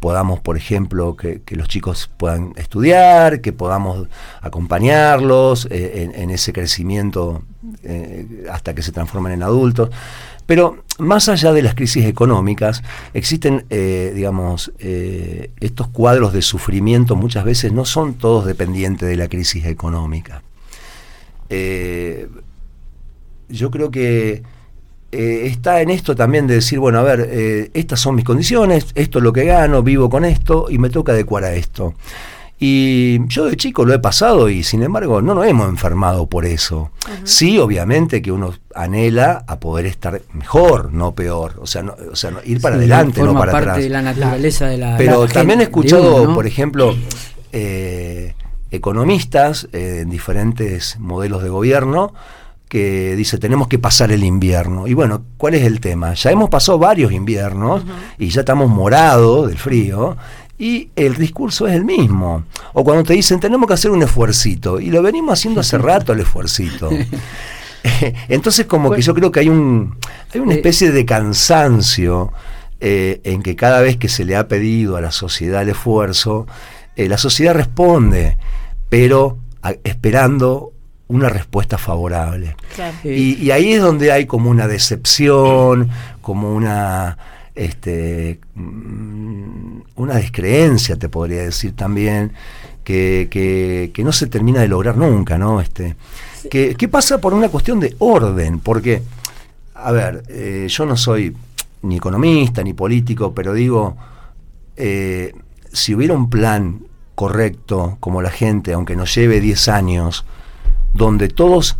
podamos, 0.03 0.41
por 0.41 0.57
ejemplo, 0.57 1.15
que, 1.15 1.41
los 1.51 1.69
chicos 1.69 2.11
puedan 2.17 2.51
estudiar, 2.57 3.39
que 3.39 3.53
podamos 3.53 4.09
acompañarlos 4.41 5.65
eh, 5.71 6.11
en, 6.13 6.29
ese 6.29 6.51
crecimiento 6.51 7.41
eh, 7.83 8.45
hasta 8.51 8.75
que 8.75 8.81
se 8.81 8.91
transformen 8.91 9.31
en 9.31 9.43
adultos. 9.43 9.91
Pero 10.45 10.83
más 10.97 11.29
allá 11.29 11.53
de 11.53 11.61
las 11.61 11.73
crisis 11.73 12.03
económicas, 12.03 12.83
existen, 13.13 13.65
eh, 13.69 14.11
digamos, 14.13 14.73
estos 14.77 15.87
cuadros 15.87 16.33
de 16.33 16.41
sufrimiento 16.41 17.15
muchas 17.15 17.45
veces 17.45 17.71
no 17.71 17.85
son 17.85 18.15
todos 18.15 18.45
dependientes 18.45 19.07
de 19.07 19.15
la 19.15 19.29
crisis 19.29 19.63
económica. 19.63 20.43
Yo 23.47 23.71
creo 23.71 23.89
que 23.89 24.43
eh, 25.13 25.45
está 25.47 25.81
en 25.81 25.89
esto 25.91 26.15
también 26.15 26.47
de 26.47 26.55
decir, 26.55 26.79
bueno, 26.79 26.99
a 26.99 27.03
ver, 27.03 27.27
eh, 27.31 27.71
estas 27.73 27.99
son 27.99 28.15
mis 28.15 28.25
condiciones, 28.25 28.87
esto 28.95 29.19
es 29.19 29.23
lo 29.23 29.31
que 29.31 29.45
gano, 29.45 29.83
vivo 29.83 30.09
con 30.09 30.25
esto 30.25 30.67
y 30.69 30.77
me 30.77 30.89
toca 30.89 31.11
adecuar 31.13 31.43
a 31.43 31.53
esto. 31.53 31.93
Y 32.65 33.19
yo 33.27 33.45
de 33.45 33.57
chico 33.57 33.83
lo 33.83 33.93
he 33.93 33.99
pasado 33.99 34.47
y 34.47 34.63
sin 34.63 34.83
embargo 34.83 35.21
no 35.21 35.35
nos 35.35 35.45
hemos 35.47 35.67
enfermado 35.67 36.27
por 36.27 36.45
eso. 36.45 36.91
Sí, 37.25 37.57
obviamente 37.59 38.21
que 38.21 38.31
uno 38.31 38.53
anhela 38.73 39.43
a 39.47 39.59
poder 39.59 39.85
estar 39.85 40.21
mejor, 40.31 40.93
no 40.93 41.13
peor. 41.13 41.55
O 41.59 41.67
sea, 41.67 41.83
no, 41.83 41.93
o 42.11 42.15
sea, 42.15 42.31
no- 42.31 42.39
ir 42.45 42.61
para 42.61 42.75
Sí, 42.75 42.79
adelante, 42.79 43.21
no 43.21 43.33
para 43.33 43.51
parte 43.51 43.69
atrás. 43.71 43.83
de 43.83 43.89
la 43.89 44.01
naturaleza 44.01 44.67
de 44.67 44.77
la. 44.77 44.95
Pero 44.97 45.25
la 45.27 45.33
también 45.33 45.59
he 45.59 45.63
escuchado, 45.63 46.15
uno, 46.21 46.29
¿no? 46.29 46.33
por 46.35 46.47
ejemplo, 46.47 46.95
eh, 47.51 48.33
economistas 48.71 49.67
eh, 49.73 49.99
en 50.03 50.09
diferentes 50.09 50.97
modelos 50.99 51.43
de 51.43 51.49
gobierno 51.49 52.13
que 52.69 53.15
dice 53.15 53.37
tenemos 53.37 53.67
que 53.67 53.77
pasar 53.79 54.11
el 54.11 54.23
invierno. 54.23 54.87
Y 54.87 54.93
bueno, 54.93 55.23
¿cuál 55.37 55.53
es 55.55 55.63
el 55.63 55.79
tema? 55.79 56.13
Ya 56.15 56.31
hemos 56.31 56.49
pasado 56.49 56.79
varios 56.79 57.11
inviernos 57.11 57.83
y 58.17 58.29
ya 58.29 58.41
estamos 58.41 58.69
morados 58.69 59.47
del 59.47 59.57
frío 59.57 60.17
y 60.57 60.89
el 60.95 61.15
discurso 61.15 61.67
es 61.67 61.75
el 61.75 61.85
mismo. 61.85 62.43
O 62.73 62.83
cuando 62.83 63.03
te 63.03 63.13
dicen 63.13 63.39
tenemos 63.39 63.67
que 63.67 63.73
hacer 63.75 63.91
un 63.91 64.01
esfuercito 64.01 64.79
y 64.79 64.89
lo 64.89 65.01
venimos 65.03 65.33
haciendo 65.39 65.61
hace 65.61 65.77
rato 65.89 66.13
el 66.13 66.21
esfuercito. 66.21 66.89
Entonces 68.29 68.65
como 68.65 68.91
que 68.91 69.01
yo 69.01 69.13
creo 69.13 69.31
que 69.31 69.41
hay 69.41 69.49
un 69.49 69.97
hay 70.33 70.39
una 70.39 70.53
especie 70.53 70.91
de 70.91 71.05
cansancio 71.05 72.31
eh, 72.79 73.21
en 73.23 73.43
que 73.43 73.55
cada 73.55 73.81
vez 73.81 73.97
que 73.97 74.09
se 74.09 74.25
le 74.25 74.35
ha 74.35 74.47
pedido 74.47 74.95
a 74.97 75.01
la 75.01 75.11
sociedad 75.11 75.61
el 75.61 75.69
esfuerzo, 75.69 76.47
eh, 76.95 77.07
la 77.07 77.17
sociedad 77.17 77.53
responde, 77.53 78.37
pero 78.89 79.37
a- 79.61 79.75
esperando 79.83 80.72
una 81.07 81.29
respuesta 81.29 81.77
favorable. 81.77 82.55
Claro. 82.75 82.95
Y, 83.03 83.35
y 83.41 83.51
ahí 83.51 83.73
es 83.73 83.81
donde 83.81 84.11
hay 84.11 84.25
como 84.25 84.49
una 84.49 84.67
decepción, 84.67 85.89
como 86.21 86.53
una 86.53 87.17
este 87.55 88.39
mm, 88.55 89.81
una 89.95 90.15
descreencia, 90.15 90.95
te 90.95 91.09
podría 91.09 91.43
decir 91.43 91.75
también, 91.75 92.33
que, 92.83 93.27
que, 93.29 93.91
que 93.93 94.03
no 94.03 94.11
se 94.11 94.27
termina 94.27 94.61
de 94.61 94.67
lograr 94.67 94.97
nunca, 94.97 95.37
¿no? 95.37 95.61
Este, 95.61 95.95
que, 96.49 96.75
que 96.75 96.87
pasa 96.87 97.19
por 97.19 97.33
una 97.33 97.49
cuestión 97.49 97.79
de 97.79 97.95
orden, 97.99 98.59
porque, 98.59 99.03
a 99.75 99.91
ver, 99.91 100.23
eh, 100.29 100.67
yo 100.69 100.85
no 100.85 100.97
soy 100.97 101.35
ni 101.83 101.97
economista 101.97 102.63
ni 102.63 102.73
político, 102.73 103.33
pero 103.33 103.53
digo, 103.53 103.95
eh, 104.75 105.33
si 105.71 105.93
hubiera 105.93 106.13
un 106.13 106.29
plan 106.29 106.79
correcto, 107.15 107.97
como 107.99 108.21
la 108.21 108.31
gente, 108.31 108.73
aunque 108.73 108.95
nos 108.95 109.13
lleve 109.13 109.39
10 109.39 109.67
años, 109.69 110.25
donde 110.93 111.27
todos 111.27 111.77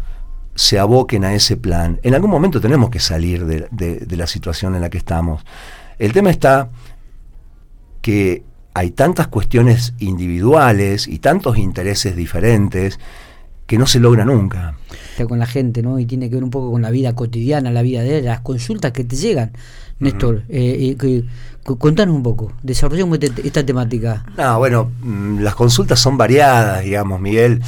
se 0.55 0.79
aboquen 0.79 1.25
a 1.25 1.33
ese 1.33 1.57
plan, 1.57 1.99
en 2.03 2.13
algún 2.13 2.29
momento 2.29 2.61
tenemos 2.61 2.89
que 2.89 2.99
salir 2.99 3.45
de, 3.45 4.15
la 4.15 4.27
situación 4.27 4.75
en 4.75 4.81
la 4.81 4.89
que 4.89 4.97
estamos. 4.97 5.43
El 5.97 6.13
tema 6.13 6.29
está 6.29 6.69
que 8.01 8.43
hay 8.73 8.91
tantas 8.91 9.27
cuestiones 9.27 9.93
individuales 9.99 11.07
y 11.07 11.19
tantos 11.19 11.57
intereses 11.57 12.15
diferentes 12.15 12.99
que 13.65 13.77
no 13.77 13.85
se 13.85 13.99
logra 13.99 14.25
nunca. 14.25 14.75
está 15.11 15.25
con 15.25 15.39
la 15.39 15.45
gente, 15.45 15.81
¿no? 15.81 15.99
Y 15.99 16.05
tiene 16.05 16.29
que 16.29 16.35
ver 16.35 16.43
un 16.43 16.49
poco 16.49 16.71
con 16.71 16.81
la 16.81 16.91
vida 16.91 17.15
cotidiana, 17.15 17.71
la 17.71 17.81
vida 17.81 18.01
de 18.01 18.19
él, 18.19 18.25
las 18.25 18.41
consultas 18.41 18.91
que 18.91 19.03
te 19.03 19.15
llegan. 19.15 19.53
Néstor, 20.03 20.43
eh, 20.49 20.95
eh, 20.99 21.23
contanos 21.63 22.15
un 22.15 22.23
poco, 22.23 22.51
desarrollemos 22.61 23.17
este- 23.21 23.47
esta 23.47 23.65
temática. 23.65 24.25
No, 24.37 24.57
bueno, 24.59 24.91
mm, 25.01 25.39
las 25.39 25.55
consultas 25.55 25.99
son 25.99 26.17
variadas, 26.17 26.83
digamos, 26.83 27.19
Miguel, 27.21 27.61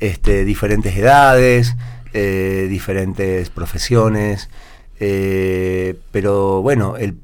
este, 0.00 0.44
diferentes 0.44 0.96
edades, 0.96 1.76
eh, 2.12 2.66
diferentes 2.70 3.50
profesiones, 3.50 4.48
pero 6.10 6.62
bueno, 6.62 6.96
el, 6.96 7.16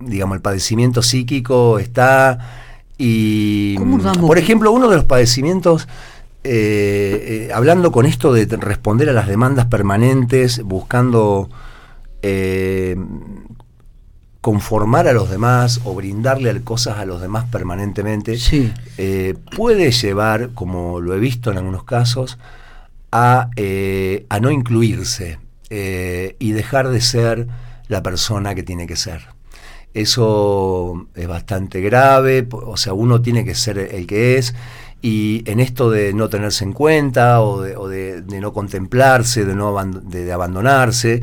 digamos, 0.00 0.34
el 0.34 0.42
padecimiento 0.42 1.02
psíquico 1.02 1.78
está 1.78 2.74
y, 2.98 3.76
¿Cómo 3.76 3.98
mm, 3.98 4.26
por 4.26 4.38
ejemplo, 4.38 4.72
uno 4.72 4.88
de 4.88 4.96
los 4.96 5.04
padecimientos, 5.04 5.86
hablando 7.54 7.92
con 7.92 8.06
esto 8.06 8.32
de 8.32 8.46
responder 8.46 9.08
a 9.08 9.12
las 9.12 9.28
demandas 9.28 9.66
permanentes, 9.66 10.62
buscando 10.64 11.48
eh, 12.22 12.96
conformar 14.52 15.06
a 15.08 15.12
los 15.12 15.28
demás 15.28 15.82
o 15.84 15.94
brindarle 15.94 16.62
cosas 16.62 16.96
a 16.96 17.04
los 17.04 17.20
demás 17.20 17.44
permanentemente, 17.52 18.38
Sí. 18.38 18.72
eh, 18.96 19.34
puede 19.54 19.90
llevar, 19.90 20.50
como 20.54 21.00
lo 21.02 21.14
he 21.14 21.18
visto 21.18 21.50
en 21.50 21.58
algunos 21.58 21.84
casos, 21.84 22.38
a, 23.12 23.50
eh, 23.56 24.24
a 24.30 24.40
no 24.40 24.50
incluirse 24.50 25.38
eh, 25.68 26.34
y 26.38 26.52
dejar 26.52 26.88
de 26.88 27.02
ser 27.02 27.46
la 27.88 28.02
persona 28.02 28.54
que 28.54 28.62
tiene 28.62 28.86
que 28.86 28.96
ser. 28.96 29.26
Eso 29.92 31.06
es 31.14 31.28
bastante 31.28 31.82
grave, 31.82 32.46
o 32.50 32.78
sea, 32.78 32.94
uno 32.94 33.20
tiene 33.20 33.44
que 33.44 33.54
ser 33.54 33.76
el 33.78 34.06
que 34.06 34.38
es 34.38 34.54
y 35.02 35.42
en 35.44 35.60
esto 35.60 35.90
de 35.90 36.14
no 36.14 36.30
tenerse 36.30 36.64
en 36.64 36.72
cuenta 36.72 37.42
o 37.42 37.60
de, 37.60 37.76
o 37.76 37.86
de- 37.86 38.22
de 38.22 38.40
no 38.40 38.54
contemplarse, 38.54 39.44
de 39.44 39.54
no 39.54 39.76
de, 40.04 40.32
abandonarse. 40.32 41.20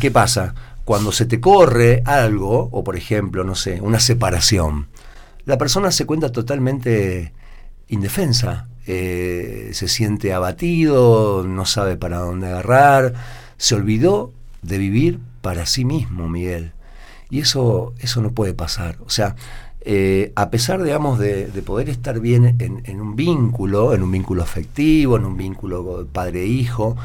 ¿qué 0.00 0.10
pasa? 0.12 0.54
Cuando 0.88 1.12
se 1.12 1.26
te 1.26 1.38
corre 1.38 2.02
algo, 2.06 2.70
o 2.72 2.82
por 2.82 2.96
ejemplo, 2.96 3.44
no 3.44 3.54
sé, 3.54 3.78
una 3.82 4.00
separación, 4.00 4.86
la 5.44 5.58
persona 5.58 5.90
se 5.90 6.06
cuenta 6.06 6.32
totalmente 6.32 7.34
indefensa, 7.88 8.68
eh, 8.86 9.68
se 9.74 9.86
siente 9.86 10.32
abatido, 10.32 11.44
no 11.46 11.66
sabe 11.66 11.98
para 11.98 12.20
dónde 12.20 12.46
agarrar, 12.46 13.12
se 13.58 13.74
olvidó 13.74 14.32
de 14.62 14.78
vivir 14.78 15.18
para 15.42 15.66
sí 15.66 15.84
mismo, 15.84 16.26
Miguel. 16.26 16.72
Y 17.28 17.40
eso, 17.40 17.92
eso 17.98 18.22
no 18.22 18.30
puede 18.30 18.54
pasar. 18.54 18.96
O 19.04 19.10
sea, 19.10 19.36
eh, 19.82 20.32
a 20.36 20.48
pesar, 20.48 20.82
digamos, 20.82 21.18
de, 21.18 21.48
de 21.48 21.60
poder 21.60 21.90
estar 21.90 22.18
bien 22.18 22.56
en, 22.60 22.80
en 22.86 23.00
un 23.02 23.14
vínculo, 23.14 23.92
en 23.92 24.02
un 24.02 24.10
vínculo 24.10 24.42
afectivo, 24.42 25.18
en 25.18 25.26
un 25.26 25.36
vínculo 25.36 26.06
padre-hijo, 26.10 26.96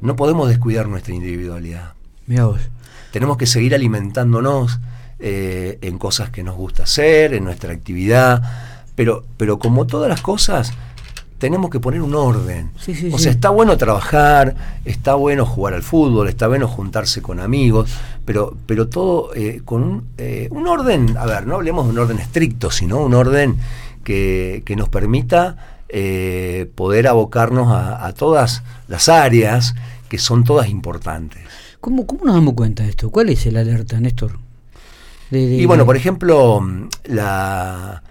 no 0.00 0.16
podemos 0.16 0.48
descuidar 0.48 0.88
nuestra 0.88 1.14
individualidad. 1.14 1.92
Mira 2.26 2.46
vos. 2.46 2.60
Tenemos 3.10 3.36
que 3.36 3.46
seguir 3.46 3.74
alimentándonos 3.74 4.80
eh, 5.18 5.78
en 5.82 5.98
cosas 5.98 6.30
que 6.30 6.42
nos 6.42 6.56
gusta 6.56 6.84
hacer, 6.84 7.34
en 7.34 7.44
nuestra 7.44 7.72
actividad, 7.72 8.42
pero, 8.94 9.24
pero 9.36 9.58
como 9.58 9.86
todas 9.86 10.08
las 10.08 10.20
cosas, 10.20 10.72
tenemos 11.38 11.70
que 11.70 11.80
poner 11.80 12.02
un 12.02 12.14
orden. 12.14 12.72
Sí, 12.78 12.94
sí, 12.94 13.10
o 13.12 13.16
sí. 13.16 13.24
sea, 13.24 13.32
está 13.32 13.50
bueno 13.50 13.76
trabajar, 13.76 14.54
está 14.84 15.14
bueno 15.14 15.46
jugar 15.46 15.74
al 15.74 15.82
fútbol, 15.82 16.28
está 16.28 16.48
bueno 16.48 16.66
juntarse 16.66 17.22
con 17.22 17.40
amigos, 17.40 17.90
pero, 18.24 18.56
pero 18.66 18.88
todo 18.88 19.30
eh, 19.34 19.62
con 19.64 19.82
un, 19.82 20.04
eh, 20.18 20.48
un 20.50 20.66
orden, 20.66 21.16
a 21.16 21.26
ver, 21.26 21.46
no 21.46 21.54
hablemos 21.54 21.86
de 21.86 21.92
un 21.92 21.98
orden 21.98 22.18
estricto, 22.18 22.70
sino 22.70 22.98
un 22.98 23.14
orden 23.14 23.56
que, 24.04 24.62
que 24.66 24.76
nos 24.76 24.88
permita 24.88 25.82
eh, 25.88 26.70
poder 26.74 27.06
abocarnos 27.06 27.72
a, 27.72 28.04
a 28.04 28.12
todas 28.12 28.62
las 28.88 29.08
áreas 29.08 29.74
que 30.08 30.18
son 30.18 30.42
todas 30.44 30.68
importantes. 30.68 31.42
¿Cómo, 31.80 32.06
¿Cómo 32.06 32.24
nos 32.24 32.34
damos 32.34 32.54
cuenta 32.54 32.82
de 32.82 32.90
esto? 32.90 33.10
¿Cuál 33.10 33.28
es 33.30 33.46
el 33.46 33.56
alerta, 33.56 34.00
Néstor? 34.00 34.38
De- 35.30 35.46
de- 35.46 35.56
Y 35.56 35.66
bueno, 35.66 35.86
por 35.86 35.96
ejemplo, 35.96 36.60
la, 37.04 38.02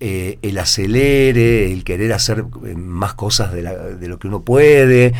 eh, 0.00 0.38
el 0.42 0.58
acelere, 0.58 1.72
el 1.72 1.84
querer 1.84 2.12
hacer 2.12 2.44
eh, 2.66 2.74
más 2.74 3.14
cosas 3.14 3.52
de, 3.52 3.62
la- 3.62 3.76
de 3.76 4.08
lo 4.08 4.18
que 4.18 4.28
uno 4.28 4.40
puede, 4.42 5.12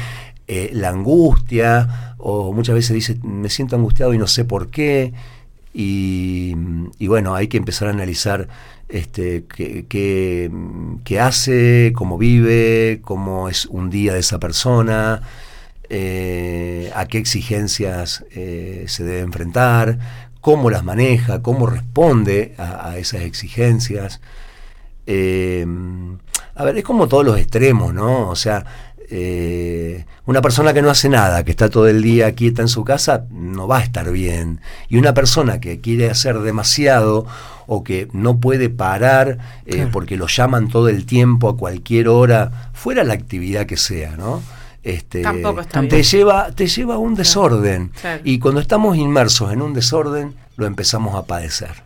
eh, 0.49 0.71
la 0.73 0.89
angustia, 0.91 2.15
o 2.19 2.53
muchas 2.53 2.75
veces 2.75 2.95
dice, 2.95 3.19
me 3.23 3.49
siento 3.51 3.77
angustiado 3.77 4.15
y 4.15 4.19
no 4.19 4.27
sé 4.27 4.45
por 4.45 4.69
qué. 4.71 5.13
Y, 5.73 6.55
y 6.99 7.07
bueno, 7.07 7.35
hay 7.35 7.47
que 7.49 7.57
empezar 7.57 7.89
a 7.89 7.93
analizar 7.93 8.49
este, 8.89 9.45
qué, 9.55 9.87
qué- 9.89 10.51
qué 11.05 11.21
hace, 11.21 11.93
cómo 11.95 12.19
vive, 12.19 13.01
cómo 13.03 13.49
es 13.49 13.67
un 13.67 13.89
día 13.91 14.15
de 14.15 14.21
esa 14.21 14.41
persona, 14.41 15.23
eh, 15.91 16.91
a 16.95 17.05
qué 17.07 17.19
exigencias 17.19 18.25
eh, 18.31 18.85
se 18.89 19.05
debe 19.05 19.21
enfrentar, 19.21 19.99
cómo 20.41 20.71
las 20.71 20.85
maneja, 20.85 21.43
cómo 21.43 21.67
responde 21.67 22.55
a, 22.57 22.91
a 22.91 22.97
esas 22.99 23.23
exigencias. 23.23 24.21
Eh, 25.07 25.67
a 26.55 26.65
ver, 26.65 26.79
es 26.79 26.85
como 26.85 27.09
todos 27.09 27.25
los 27.25 27.39
extremos, 27.39 27.93
¿no? 27.93 28.29
O 28.29 28.37
sea, 28.37 28.65
eh, 29.13 30.05
una 30.27 30.41
persona 30.41 30.73
que 30.73 30.83
no 30.83 30.91
hace 30.91 31.09
nada, 31.09 31.43
que 31.45 31.51
está 31.51 31.69
todo 31.69 31.89
el 31.89 32.01
día 32.03 32.33
quieta 32.35 32.63
en 32.63 32.69
su 32.69 32.85
casa, 32.85 33.25
no 33.31 33.67
va 33.67 33.79
a 33.79 33.83
estar 33.83 34.11
bien. 34.13 34.61
Y 34.89 34.99
una 34.99 35.13
persona 35.15 35.61
que 35.61 35.81
quiere 35.81 36.09
hacer 36.11 36.39
demasiado 36.41 37.27
o 37.67 37.83
que 37.83 38.09
no 38.13 38.39
puede 38.39 38.69
parar 38.71 39.39
eh, 39.67 39.75
Claro. 39.77 39.91
porque 39.93 40.17
lo 40.17 40.29
llaman 40.29 40.69
todo 40.69 40.89
el 40.89 41.07
tiempo 41.07 41.49
a 41.49 41.57
cualquier 41.57 42.09
hora, 42.09 42.71
fuera 42.73 43.03
la 43.03 43.15
actividad 43.15 43.67
que 43.67 43.77
sea, 43.77 44.17
¿no? 44.17 44.43
Este, 44.83 45.21
Tampoco 45.23 45.61
está 45.61 45.87
te 45.87 46.03
lleva, 46.03 46.51
te 46.53 46.67
lleva 46.67 46.95
a 46.95 46.99
un 46.99 47.15
desorden. 47.15 47.89
claro. 48.01 48.23
Y 48.25 48.39
cuando 48.39 48.61
estamos 48.61 48.97
inmersos 48.97 49.53
en 49.53 49.61
un 49.63 49.75
desorden, 49.75 50.35
lo 50.57 50.67
empezamos 50.67 51.15
a 51.15 51.25
padecer. 51.27 51.83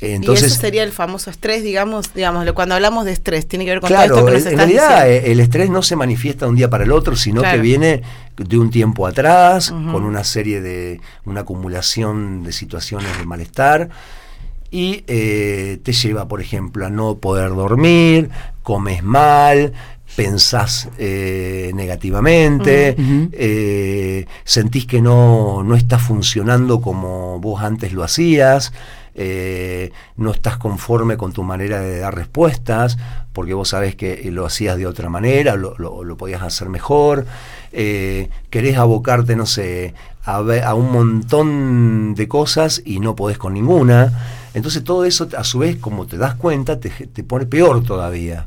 y 0.00 0.06
Entonces, 0.06 0.52
eso 0.52 0.60
sería 0.60 0.82
el 0.82 0.90
famoso 0.90 1.30
estrés, 1.30 1.62
digamos, 1.62 2.12
digamos, 2.12 2.50
cuando 2.52 2.74
hablamos 2.74 3.04
de 3.04 3.12
estrés, 3.12 3.46
tiene 3.46 3.64
que 3.64 3.70
ver 3.70 3.80
con 3.80 3.88
todo 3.90 3.98
claro, 3.98 4.14
esto 4.16 4.26
que 4.26 4.32
nos 4.32 4.46
en, 4.46 4.56
realidad 4.58 5.04
diciendo. 5.04 5.26
eh, 5.28 5.32
el 5.32 5.40
estrés 5.40 5.70
no 5.70 5.82
se 5.82 5.94
manifiesta 5.94 6.46
de 6.46 6.50
un 6.50 6.56
día 6.56 6.68
para 6.68 6.82
el 6.84 6.90
otro, 6.90 7.14
sino 7.14 7.42
Claro. 7.42 7.56
que 7.56 7.62
viene 7.62 8.02
de 8.36 8.58
un 8.58 8.70
tiempo 8.70 9.06
atrás, 9.06 9.70
con 9.70 10.02
una 10.02 10.24
serie 10.24 10.60
de, 10.60 11.00
una 11.24 11.42
acumulación 11.42 12.42
de 12.42 12.50
situaciones 12.52 13.16
de 13.18 13.24
malestar. 13.24 13.88
Y 14.72 15.04
eh, 15.06 15.78
te 15.84 15.92
lleva, 15.92 16.26
por 16.26 16.40
ejemplo, 16.40 16.84
a 16.84 16.90
no 16.90 17.14
poder 17.18 17.50
dormir, 17.50 18.30
comes 18.64 19.04
mal, 19.04 19.72
pensás 20.16 20.88
eh, 20.98 21.70
negativamente, 21.74 22.94
Ujú. 22.98 23.30
eh, 23.32 24.26
sentís 24.44 24.86
que 24.86 25.00
no, 25.00 25.62
no 25.64 25.74
está 25.74 25.98
funcionando 25.98 26.80
como 26.80 27.38
vos 27.40 27.62
antes 27.62 27.92
lo 27.92 28.02
hacías, 28.04 28.72
eh, 29.16 29.92
no 30.16 30.32
estás 30.32 30.56
conforme 30.56 31.16
con 31.16 31.32
tu 31.32 31.42
manera 31.42 31.80
de 31.80 31.98
dar 32.00 32.14
respuestas, 32.14 32.96
porque 33.32 33.54
vos 33.54 33.68
sabés 33.68 33.94
que 33.96 34.28
lo 34.30 34.44
hacías 34.46 34.76
de 34.76 34.86
otra 34.86 35.08
manera, 35.08 35.56
lo, 35.56 35.76
lo- 35.78 36.04
lo 36.04 36.16
podías 36.16 36.42
hacer 36.42 36.68
mejor, 36.68 37.26
eh, 37.72 38.28
querés 38.50 38.76
abocarte, 38.76 39.36
no 39.36 39.46
sé, 39.46 39.94
a, 40.24 40.36
a 40.38 40.74
un 40.74 40.90
montón 40.92 42.14
de 42.14 42.28
cosas 42.28 42.82
y 42.84 43.00
no 43.00 43.14
podés 43.16 43.38
con 43.38 43.54
ninguna. 43.54 44.12
Entonces 44.54 44.84
todo 44.84 45.04
eso, 45.04 45.28
a 45.36 45.44
su 45.44 45.58
vez, 45.58 45.76
como 45.76 46.06
te 46.06 46.16
das 46.16 46.34
cuenta, 46.36 46.78
te, 46.78 46.90
te 46.90 47.24
pone 47.24 47.46
peor 47.46 47.82
todavía. 47.84 48.46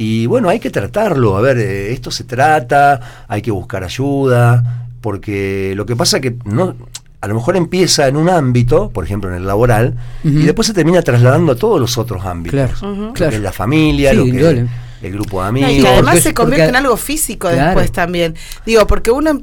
Y 0.00 0.26
bueno, 0.26 0.48
hay 0.48 0.60
que 0.60 0.70
tratarlo. 0.70 1.36
A 1.36 1.40
ver, 1.40 1.58
eh, 1.58 1.92
esto 1.92 2.10
se 2.12 2.22
trata, 2.24 3.24
hay 3.28 3.42
que 3.42 3.50
buscar 3.50 3.82
ayuda, 3.82 4.86
porque 5.00 5.72
lo 5.76 5.84
que 5.86 5.96
pasa 5.96 6.20
que 6.20 6.36
no, 6.44 6.76
a 7.20 7.26
lo 7.26 7.34
mejor 7.34 7.56
empieza 7.56 8.06
en 8.06 8.16
un 8.16 8.28
ámbito, 8.28 8.90
por 8.90 9.04
ejemplo 9.04 9.28
en 9.28 9.34
el 9.36 9.44
laboral, 9.46 9.96
y 10.22 10.30
después 10.44 10.68
se 10.68 10.72
termina 10.72 11.02
trasladando 11.02 11.50
a 11.52 11.56
todos 11.56 11.80
los 11.80 11.98
otros 11.98 12.24
ámbitos. 12.24 12.52
Claro. 12.80 12.94
Lo 12.94 13.12
claro. 13.12 13.30
que 13.30 13.36
es 13.38 13.42
la 13.42 13.52
familia, 13.52 14.12
Sí, 14.12 14.16
lo, 14.16 14.24
que, 14.24 14.66
el 15.02 15.12
grupo 15.12 15.38
de 15.38 15.42
No, 15.42 15.48
amigos. 15.48 15.70
y 15.72 15.80
que 15.82 15.88
además 15.88 16.14
porque- 16.14 16.20
se 16.20 16.34
convierte 16.34 16.64
porque- 16.66 16.78
en 16.78 16.84
algo 16.84 16.96
físico 16.96 17.48
Claro. 17.48 17.64
después 17.66 17.90
también. 17.90 18.34
Digo, 18.64 18.86
porque 18.86 19.10
uno, 19.10 19.42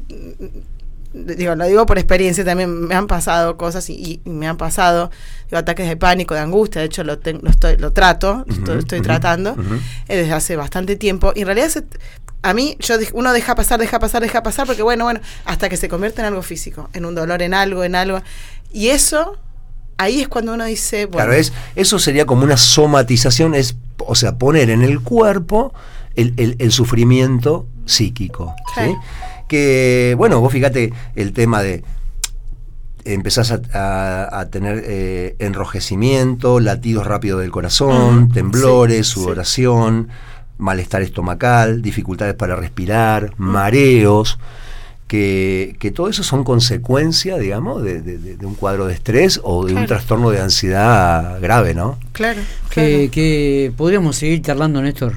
digo, 1.15 1.55
lo 1.55 1.65
digo 1.65 1.85
por 1.85 1.97
experiencia 1.97 2.43
también, 2.43 2.87
me 2.87 2.95
han 2.95 3.07
pasado 3.07 3.55
cosas 3.57 3.89
y, 3.89 4.21
y 4.25 4.29
me 4.29 4.47
han 4.47 4.57
pasado 4.57 5.09
digo, 5.49 5.57
ataques 5.57 5.87
de 5.87 5.95
pánico, 5.97 6.33
de 6.33 6.41
angustia, 6.41 6.81
de 6.81 6.87
hecho 6.87 7.03
lo, 7.03 7.19
ten- 7.19 7.39
lo, 7.41 7.49
estoy, 7.49 7.77
lo 7.77 7.91
trato, 7.93 8.45
estoy, 8.49 9.01
tratando 9.01 9.55
eh, 10.07 10.17
desde 10.17 10.33
hace 10.33 10.55
bastante 10.55 10.95
tiempo. 10.95 11.31
Y 11.35 11.41
en 11.41 11.45
realidad 11.47 11.69
se- 11.69 11.85
a 12.41 12.53
mí, 12.53 12.75
yo 12.79 12.95
uno 13.13 13.33
deja 13.33 13.55
pasar, 13.55 13.79
deja 13.79 13.97
pasar, 13.97 14.21
deja 14.21 14.43
pasar, 14.43 14.67
porque 14.67 14.83
bueno, 14.83 15.05
bueno, 15.05 15.19
hasta 15.45 15.67
que 15.69 15.77
se 15.77 15.87
convierte 15.89 16.21
en 16.21 16.27
algo 16.27 16.43
físico, 16.43 16.89
en 16.93 17.05
un 17.05 17.15
dolor, 17.15 17.41
en 17.41 17.53
algo, 17.55 17.83
en 17.83 17.95
algo. 17.95 18.21
Y 18.71 18.89
eso, 18.89 19.37
ahí 19.97 20.21
es 20.21 20.27
cuando 20.27 20.53
uno 20.53 20.65
dice, 20.65 21.05
bueno, 21.07 21.25
Claro, 21.27 21.33
es, 21.33 21.53
eso 21.75 21.97
sería 21.97 22.25
como 22.27 22.43
una 22.43 22.57
somatización, 22.57 23.55
es, 23.55 23.75
o 23.97 24.13
sea, 24.13 24.37
poner 24.37 24.69
en 24.69 24.83
el 24.83 24.99
cuerpo 25.01 25.73
el, 26.15 26.33
el- 26.37 26.55
el 26.59 26.71
sufrimiento 26.71 27.65
psíquico. 27.85 28.53
¿sí? 28.75 28.95
Que, 29.47 30.15
bueno, 30.17 30.39
vos 30.41 30.51
fíjate 30.51 30.91
el 31.15 31.33
tema 31.33 31.61
de 31.61 31.83
empezás 33.03 33.51
a, 33.51 33.61
a- 33.73 34.39
a 34.39 34.49
tener 34.49 34.83
eh, 34.85 35.35
enrojecimiento, 35.39 36.59
latidos 36.59 37.05
rápidos 37.05 37.41
del 37.41 37.51
corazón, 37.51 38.29
temblores, 38.31 39.07
sí, 39.07 39.13
sí. 39.13 39.19
sudoración, 39.19 40.09
malestar 40.57 41.01
estomacal, 41.03 41.81
dificultades 41.83 42.33
para 42.33 42.55
respirar, 42.55 43.33
mareos, 43.37 44.39
que, 45.07 45.75
que 45.79 45.91
todo 45.91 46.09
eso 46.09 46.23
son 46.23 46.43
consecuencia, 46.43 47.37
digamos, 47.37 47.83
de, 47.83 48.01
de- 48.01 48.43
un 48.43 48.55
cuadro 48.55 48.87
de 48.87 48.95
estrés 48.95 49.39
o 49.43 49.63
de 49.65 49.75
un 49.75 49.85
trastorno 49.85 50.31
de 50.31 50.41
ansiedad 50.41 51.39
grave, 51.39 51.75
¿no? 51.75 51.99
claro, 52.11 52.41
Que, 52.71 52.73
claro. 52.73 53.11
que 53.11 53.71
podríamos 53.77 54.15
seguir 54.15 54.41
charlando, 54.41 54.81
Néstor, 54.81 55.13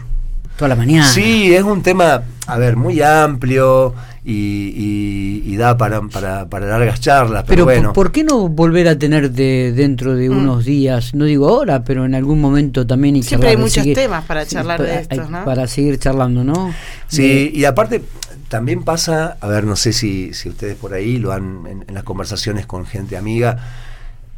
toda 0.58 0.68
la 0.68 0.76
mañana. 0.76 1.06
Sí, 1.08 1.54
es 1.54 1.62
un 1.62 1.82
tema, 1.82 2.22
a 2.46 2.58
ver, 2.58 2.76
muy 2.76 3.00
amplio 3.00 3.94
y, 4.24 4.32
y- 4.34 5.42
y 5.46 5.56
da 5.56 5.76
para, 5.78 6.02
para, 6.02 6.48
para 6.48 6.66
largas 6.66 7.00
charlas, 7.00 7.44
pero, 7.46 7.64
Pero 7.64 7.64
bueno. 7.64 7.92
¿por 7.94 8.12
qué 8.12 8.24
no 8.24 8.48
volver 8.48 8.88
a 8.88 8.98
tenerte 8.98 9.72
dentro 9.72 10.14
de 10.16 10.28
Mm. 10.28 10.36
unos 10.36 10.64
días? 10.64 11.14
No 11.14 11.24
digo 11.24 11.48
ahora, 11.48 11.84
pero 11.84 12.04
en 12.04 12.14
algún 12.14 12.40
momento 12.40 12.86
también. 12.86 13.16
Y 13.16 13.22
Siempre 13.22 13.50
hay 13.50 13.56
muchos 13.56 13.84
seguir- 13.84 13.94
temas 13.94 14.24
para 14.24 14.44
charlar 14.44 14.82
de 14.82 14.96
estos, 15.00 15.30
¿no? 15.30 15.44
Para 15.44 15.66
seguir 15.68 15.98
charlando, 15.98 16.42
¿no? 16.44 16.74
Sí, 17.06 17.50
y 17.54 17.64
aparte 17.64 18.02
también 18.48 18.82
pasa, 18.82 19.36
a 19.40 19.46
ver, 19.46 19.64
no 19.64 19.76
sé 19.76 19.92
si, 19.92 20.34
si 20.34 20.48
ustedes 20.48 20.74
por 20.76 20.92
ahí 20.92 21.18
lo 21.18 21.32
han 21.32 21.64
en, 21.66 21.84
en 21.86 21.94
las 21.94 22.02
conversaciones 22.02 22.66
con 22.66 22.84
gente 22.84 23.16
amiga, 23.16 23.58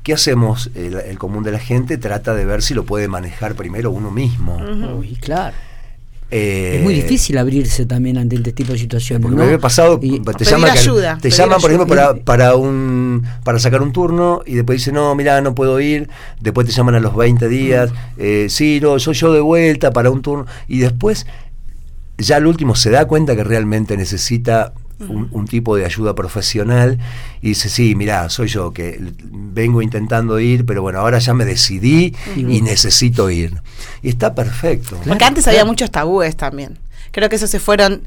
¿qué 0.02 0.12
hacemos? 0.12 0.70
El, 0.74 0.94
el 0.96 1.18
común 1.18 1.42
de 1.44 1.52
la 1.52 1.59
gente 1.59 1.96
trata 1.96 2.35
de 2.35 2.44
ver 2.44 2.61
si 2.62 2.74
lo 2.74 2.85
puede 2.85 3.09
manejar 3.09 3.54
primero 3.54 3.90
uno 3.90 4.11
mismo. 4.11 4.59
Uy, 4.98 5.16
claro. 5.16 5.54
Eh, 6.33 6.77
es 6.77 6.83
muy 6.83 6.95
difícil 6.95 7.37
abrirse 7.38 7.87
también 7.87 8.16
ante 8.16 8.37
este 8.37 8.53
tipo 8.53 8.73
de 8.73 8.79
situaciones. 8.79 9.23
Porque 9.23 9.37
¿no? 9.37 9.43
me 9.43 9.47
había 9.47 9.59
pasado, 9.59 9.99
Y- 10.01 10.21
te 10.21 10.45
llaman, 10.45 10.71
ayuda, 10.71 11.19
te 11.21 11.31
llaman 11.31 11.61
por 11.61 11.71
ejemplo, 11.71 11.88
para, 11.88 12.14
para, 12.14 12.55
un, 12.55 13.25
para 13.43 13.59
sacar 13.59 13.83
un 13.83 13.93
turno 13.93 14.43
y 14.47 14.55
después 14.55 14.79
dicen, 14.79 14.95
no, 14.95 15.14
mira, 15.14 15.40
no 15.40 15.55
puedo 15.55 15.81
ir. 15.81 16.09
Después 16.40 16.66
te 16.66 16.73
llaman 16.73 16.95
a 16.95 17.01
los 17.01 17.16
20 17.16 17.49
días, 17.49 17.90
eh, 18.16 18.47
sí, 18.49 18.79
no, 18.81 18.99
soy 18.99 19.14
yo 19.14 19.33
de 19.33 19.40
vuelta 19.40 19.90
para 19.93 20.11
un 20.11 20.23
turno. 20.23 20.47
Y 20.69 20.79
después, 20.79 21.27
ya 22.19 22.37
al 22.37 22.47
último, 22.47 22.75
se 22.77 22.90
da 22.90 23.07
cuenta 23.07 23.35
que 23.35 23.43
realmente 23.43 23.97
necesita 23.97 24.73
un, 25.01 25.29
un 25.31 25.47
tipo 25.47 25.77
de 25.77 25.85
ayuda 25.85 26.15
profesional 26.15 26.99
y 27.43 27.49
dice, 27.51 27.69
sí, 27.69 27.95
mira, 27.95 28.29
soy 28.29 28.49
yo 28.49 28.73
que 28.73 29.01
vengo 29.31 29.83
intentando 29.83 30.39
ir, 30.41 30.67
pero 30.67 30.83
bueno, 30.83 31.01
ahora 31.01 31.19
ya 31.19 31.35
me 31.35 31.45
decidí 31.45 32.15
y 32.37 32.61
necesito 32.63 33.31
ir. 33.31 33.61
Y 34.03 34.11
está 34.11 34.35
perfecto. 34.35 34.91
Claro, 34.97 35.09
Porque 35.09 35.25
antes 35.25 35.49
había 35.49 35.65
muchos 35.65 35.91
tabúes 35.91 36.37
también. 36.37 36.79
Creo 37.13 37.29
que 37.29 37.37
esos 37.37 37.51
se 37.51 37.59
fueron, 37.59 38.03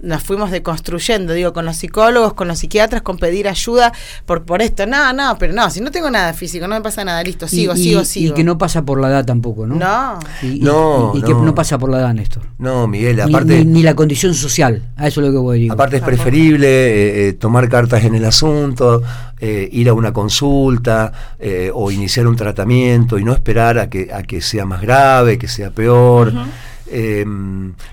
nos 0.00 0.22
fuimos 0.22 0.50
deconstruyendo, 0.50 1.32
digo, 1.32 1.52
con 1.52 1.64
los 1.64 1.76
psicólogos, 1.76 2.34
con 2.34 2.48
los 2.48 2.58
psiquiatras, 2.58 3.02
con 3.02 3.16
pedir 3.18 3.48
ayuda 3.48 3.92
por, 4.26 4.42
por 4.44 4.60
esto. 4.62 4.86
No, 4.86 5.12
no, 5.12 5.36
pero 5.38 5.52
no, 5.52 5.70
si 5.70 5.80
no 5.80 5.90
tengo 5.90 6.10
nada 6.10 6.32
físico, 6.34 6.66
no 6.68 6.74
me 6.74 6.80
pasa 6.80 7.04
nada, 7.04 7.22
listo, 7.22 7.48
sigo, 7.48 7.74
y, 7.74 7.82
sigo, 7.82 8.02
y- 8.02 8.04
sigo. 8.04 8.32
Y 8.32 8.34
que 8.34 8.44
no 8.44 8.58
pasa 8.58 8.82
por 8.84 9.00
la 9.00 9.08
edad 9.08 9.24
tampoco, 9.24 9.66
¿no? 9.66 9.76
No. 9.76 10.18
Y, 10.42 10.46
y- 10.46 10.60
No, 10.60 11.12
y- 11.14 11.18
y 11.18 11.22
que 11.22 11.32
no. 11.32 11.54
pasa 11.54 11.78
por 11.78 11.90
la 11.90 11.98
edad, 12.00 12.14
Néstor. 12.14 12.42
No, 12.58 12.86
Miguel, 12.86 13.20
aparte... 13.20 13.64
ni, 13.64 13.72
ni 13.74 13.82
la 13.82 13.94
condición 13.94 14.34
social, 14.34 14.82
a 14.96 15.06
eso 15.08 15.20
es 15.20 15.26
lo 15.26 15.32
que 15.32 15.38
voy 15.38 15.56
a 15.56 15.58
decir. 15.58 15.72
Aparte 15.72 15.96
es 15.96 16.02
preferible 16.02 16.66
eh, 16.68 17.28
eh, 17.28 17.32
tomar 17.34 17.68
cartas 17.68 18.04
en 18.04 18.14
el 18.14 18.24
asunto, 18.24 19.02
eh, 19.40 19.68
ir 19.72 19.88
a 19.88 19.92
una 19.94 20.12
consulta 20.12 21.12
eh, 21.38 21.70
o 21.74 21.90
iniciar 21.90 22.26
un 22.26 22.36
tratamiento 22.36 23.18
y 23.18 23.24
no 23.24 23.32
esperar 23.32 23.78
a 23.78 23.88
que, 23.90 24.10
a 24.12 24.22
que 24.22 24.40
sea 24.40 24.64
más 24.64 24.80
grave, 24.82 25.38
que 25.38 25.48
sea 25.48 25.70
peor. 25.70 26.28
Ujú. 26.28 26.38
Eh, 26.86 27.24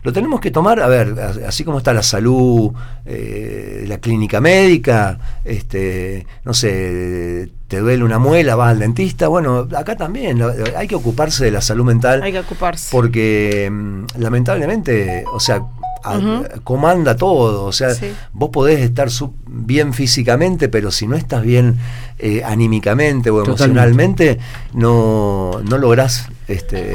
lo 0.04 0.14
tenemos 0.14 0.42
que 0.42 0.52
tomar, 0.52 0.82
a 0.82 0.88
ver, 0.88 1.16
así 1.48 1.64
como 1.64 1.78
está 1.78 1.94
la 1.94 2.04
salud, 2.04 2.72
eh, 3.06 3.86
la 3.88 4.00
clínica 4.00 4.42
médica, 4.42 5.18
este, 5.46 6.26
no 6.44 6.54
sé, 6.54 7.50
te 7.68 7.80
duele 7.80 8.04
una 8.04 8.20
muela, 8.20 8.56
vas 8.56 8.72
al 8.72 8.80
dentista, 8.80 9.28
bueno, 9.30 9.68
acá 9.78 9.96
también 9.96 10.42
hay 10.76 10.88
que 10.88 10.96
ocuparse 10.96 11.46
de 11.46 11.52
la 11.52 11.62
salud 11.62 11.86
mental 11.86 12.22
Hay 12.22 12.34
que 12.34 12.40
ocuparse. 12.40 12.90
porque 12.92 13.70
mm, 13.72 14.06
lamentablemente, 14.18 15.24
o 15.34 15.40
sea, 15.40 15.62
a- 16.04 16.44
comanda 16.64 17.16
todo, 17.16 17.66
o 17.66 17.72
sea, 17.72 17.94
Sí. 17.94 18.12
vos 18.34 18.50
podés 18.50 18.82
estar 18.82 19.08
bien 19.48 19.94
físicamente, 19.94 20.68
pero 20.68 20.92
si 20.92 21.08
no 21.08 21.16
estás 21.16 21.44
bien 21.44 21.78
eh, 22.20 22.44
anímicamente 22.44 23.30
o 23.30 23.38
Totalmente. 23.44 23.64
emocionalmente, 23.64 24.40
no, 24.74 25.62
no 25.64 25.78
lográs 25.78 26.28
este, 26.52 26.94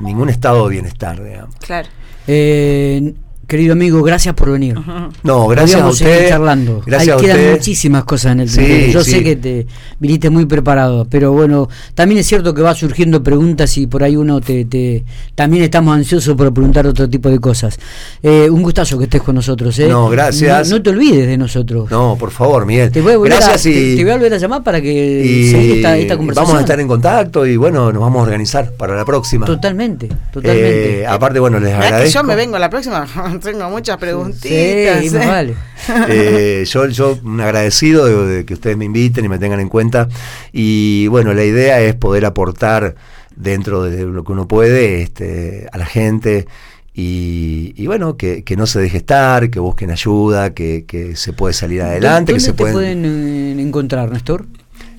ningún 0.00 0.28
estado 0.28 0.64
de 0.68 0.74
bienestar, 0.74 1.22
digamos. 1.22 1.54
Claro. 1.56 1.88
Eh, 2.26 3.14
querido 3.46 3.72
amigo, 3.74 4.02
gracias 4.02 4.34
por 4.34 4.50
venir. 4.52 4.74
No, 5.22 5.46
gracias 5.48 5.80
a 5.80 5.84
Podríamos 5.84 5.98
seguir 5.98 6.14
usted. 6.14 6.28
charlando. 6.28 6.82
Gracias 6.84 7.08
Ahí 7.16 7.18
a 7.18 7.22
quedan 7.26 7.36
usted. 7.38 7.52
muchísimas 7.52 8.04
cosas 8.04 8.32
en 8.32 8.40
el 8.40 8.48
Sí. 8.50 8.90
Yo 8.92 9.02
sí. 9.04 9.10
sé 9.12 9.22
que 9.24 9.36
te 9.36 9.66
viniste 10.00 10.30
muy 10.30 10.46
preparado, 10.46 11.06
pero 11.08 11.32
bueno, 11.32 11.68
también 11.94 12.20
es 12.20 12.26
cierto 12.26 12.54
que 12.54 12.62
va 12.62 12.74
surgiendo 12.74 13.22
preguntas 13.22 13.76
y 13.78 13.86
por 13.86 14.02
ahí 14.02 14.16
uno 14.16 14.40
te, 14.40 14.64
te 14.64 15.04
también 15.34 15.62
estamos 15.64 15.94
ansiosos 15.96 16.34
por 16.36 16.52
preguntar 16.52 16.86
otro 16.86 17.08
tipo 17.08 17.28
de 17.30 17.38
cosas. 17.38 17.78
Eh, 18.22 18.48
un 18.50 18.62
gustazo 18.62 18.98
que 18.98 19.04
estés 19.04 19.22
con 19.22 19.34
nosotros. 19.34 19.78
¿eh? 19.78 19.88
No, 19.88 20.08
gracias. 20.08 20.68
No, 20.68 20.76
no 20.76 20.82
te 20.82 20.90
olvides 20.90 21.26
de 21.26 21.36
nosotros. 21.36 21.90
No, 21.90 22.16
por 22.18 22.30
favor, 22.30 22.66
Miguel. 22.66 22.90
Te 22.90 23.00
voy, 23.00 23.12
a 23.12 23.16
volver 23.18 23.32
gracias 23.38 23.64
a, 23.66 23.68
y, 23.68 23.72
te, 23.72 23.96
te 23.96 24.02
voy 24.02 24.10
a 24.12 24.16
volver 24.16 24.34
a 24.34 24.38
llamar 24.38 24.62
para 24.62 24.80
que 24.80 25.24
y 25.24 25.50
seguir 25.50 25.76
esta, 25.76 25.96
esta 25.96 26.16
conversación. 26.16 26.46
vamos 26.48 26.58
a 26.58 26.60
estar 26.62 26.80
en 26.80 26.88
contacto 26.88 27.46
y 27.46 27.56
bueno, 27.56 27.92
nos 27.92 28.00
vamos 28.02 28.20
a 28.20 28.22
organizar 28.22 28.72
para 28.72 28.94
la 28.96 29.04
próxima. 29.04 29.46
Totalmente, 29.46 30.08
totalmente. 30.32 31.00
Eh, 31.00 31.06
aparte, 31.06 31.38
bueno, 31.38 31.58
les 31.60 31.70
que 31.70 31.74
agradezco. 31.76 32.20
yo 32.20 32.24
me 32.24 32.34
vengo 32.36 32.58
la 32.58 32.70
próxima, 32.70 33.06
tengo 33.42 33.68
muchas 33.70 33.96
preguntitas. 33.98 35.04
Sí, 35.04 35.10
más 35.10 35.24
¿eh? 35.24 35.28
vale. 35.28 35.54
Eh, 36.08 36.64
yo, 36.66 36.86
yo 36.88 37.18
agradecido 37.40 38.06
de, 38.06 38.36
de 38.36 38.44
que 38.44 38.54
ustedes 38.54 38.76
me 38.76 38.84
inviten 38.86 39.24
y 39.24 39.28
me 39.28 39.38
tengan 39.38 39.60
en 39.60 39.68
cuenta. 39.68 40.08
Y 40.52 41.06
bueno, 41.08 41.32
la 41.32 41.44
idea 41.44 41.80
es 41.80 41.94
poder 41.94 42.24
aportar 42.24 42.96
dentro 43.36 43.84
de 43.84 44.04
lo 44.04 44.24
que 44.24 44.32
uno 44.32 44.48
puede 44.48 45.02
este, 45.02 45.68
a 45.72 45.78
la 45.78 45.86
gente. 45.86 46.46
Y, 46.94 47.74
y 47.76 47.86
bueno, 47.86 48.16
que, 48.16 48.42
que 48.42 48.56
no 48.56 48.66
se 48.66 48.80
deje 48.80 48.96
estar, 48.96 49.50
que 49.50 49.60
busquen 49.60 49.90
ayuda, 49.90 50.54
que, 50.54 50.86
que 50.86 51.14
se 51.14 51.34
puede 51.34 51.52
salir 51.52 51.82
adelante, 51.82 52.32
que 52.32 52.38
¿Dónde 52.38 52.44
se 52.44 52.52
te 52.52 52.56
pueden... 52.56 52.74
pueden 52.74 53.04
eh, 53.04 53.62
encontrar, 53.62 54.10
Néstor? 54.10 54.46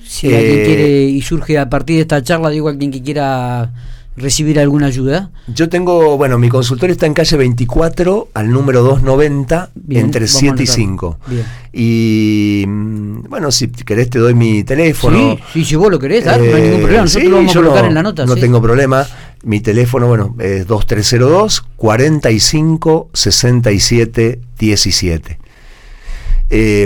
Si 0.06 0.30
Eh, 0.30 0.36
alguien 0.38 0.64
quiere 0.64 1.02
y 1.02 1.20
surge 1.22 1.58
a 1.58 1.68
partir 1.68 1.96
de 1.96 2.02
esta 2.02 2.22
charla, 2.22 2.50
digo, 2.50 2.68
alguien 2.68 2.92
que 2.92 3.02
quiera 3.02 3.72
recibir 4.18 4.60
alguna 4.60 4.86
ayuda. 4.86 5.30
Yo 5.46 5.68
tengo, 5.68 6.16
bueno, 6.16 6.38
mi 6.38 6.48
consultorio 6.48 6.92
está 6.92 7.06
en 7.06 7.14
calle 7.14 7.36
24 7.36 8.28
al 8.34 8.50
número 8.50 8.82
290 8.82 9.70
Bien, 9.74 10.04
entre 10.06 10.20
vamos 10.26 10.36
a 10.36 10.38
7 10.38 10.46
y 10.46 10.66
anotarlo. 10.66 10.74
5. 10.74 11.18
Bien. 11.28 11.44
Y 11.72 12.64
mm, 12.66 13.20
bueno, 13.28 13.50
si 13.50 13.68
querés 13.68 14.10
te 14.10 14.18
doy 14.18 14.34
mi 14.34 14.64
teléfono. 14.64 15.16
Sí, 15.18 15.42
sí, 15.52 15.64
si 15.64 15.76
vos 15.76 15.90
lo 15.90 15.98
querés, 15.98 16.24
dar, 16.24 16.38
no 16.38 16.44
hay 16.44 16.50
Eh, 16.50 16.64
ningún 16.64 16.80
problema. 16.80 17.02
Nosotros 17.04 17.22
sí, 17.24 17.30
lo 17.30 17.36
vamos 17.36 17.50
a 17.52 17.54
colocar 17.58 17.82
no, 17.82 17.88
en 17.88 17.94
la 17.94 18.02
nota. 18.02 18.26
No 18.26 18.34
sí. 18.34 18.40
tengo 18.40 18.60
problema. 18.62 19.06
Mi 19.44 19.60
teléfono, 19.60 20.08
bueno, 20.08 20.34
es 20.40 20.66
2302 20.66 21.64
45 21.76 23.10
67 23.12 24.40
17. 24.58 25.38
Eh, 26.50 26.82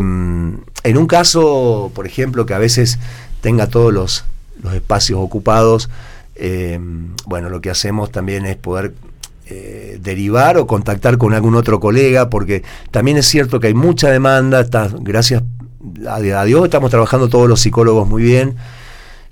en 0.85 0.97
un 0.99 1.07
caso, 1.07 1.91
por 1.95 2.07
ejemplo, 2.07 2.45
que 2.47 2.55
a 2.55 2.59
veces 2.59 2.99
tenga 3.41 3.69
todos 3.69 3.93
los, 3.93 4.25
los 4.63 4.75
espacios 4.75 5.21
ocupados, 5.23 5.89
eh, 6.35 6.79
bueno, 7.27 7.49
lo 7.49 7.61
que 7.61 7.71
hacemos 7.71 8.11
también 8.11 8.47
es 8.47 8.57
poder 8.57 8.95
eh, 9.47 9.99
derivar 10.01 10.57
o 10.57 10.67
contactar 10.67 11.19
con 11.19 11.35
algún 11.35 11.55
otro 11.55 11.81
colega, 11.81 12.31
porque 12.31 12.63
también 12.91 13.17
es 13.17 13.27
cierto 13.27 13.61
que 13.61 13.67
hay 13.69 13.75
mucha 13.75 14.09
demanda, 14.11 14.67
gracias 15.01 15.43
a, 16.07 16.15
a 16.15 16.45
Dios 16.45 16.65
estamos 16.65 16.91
trabajando 16.91 17.29
todos 17.29 17.49
los 17.49 17.61
psicólogos 17.61 18.09
muy 18.09 18.23
bien, 18.23 18.57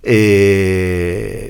eh, 0.02 1.49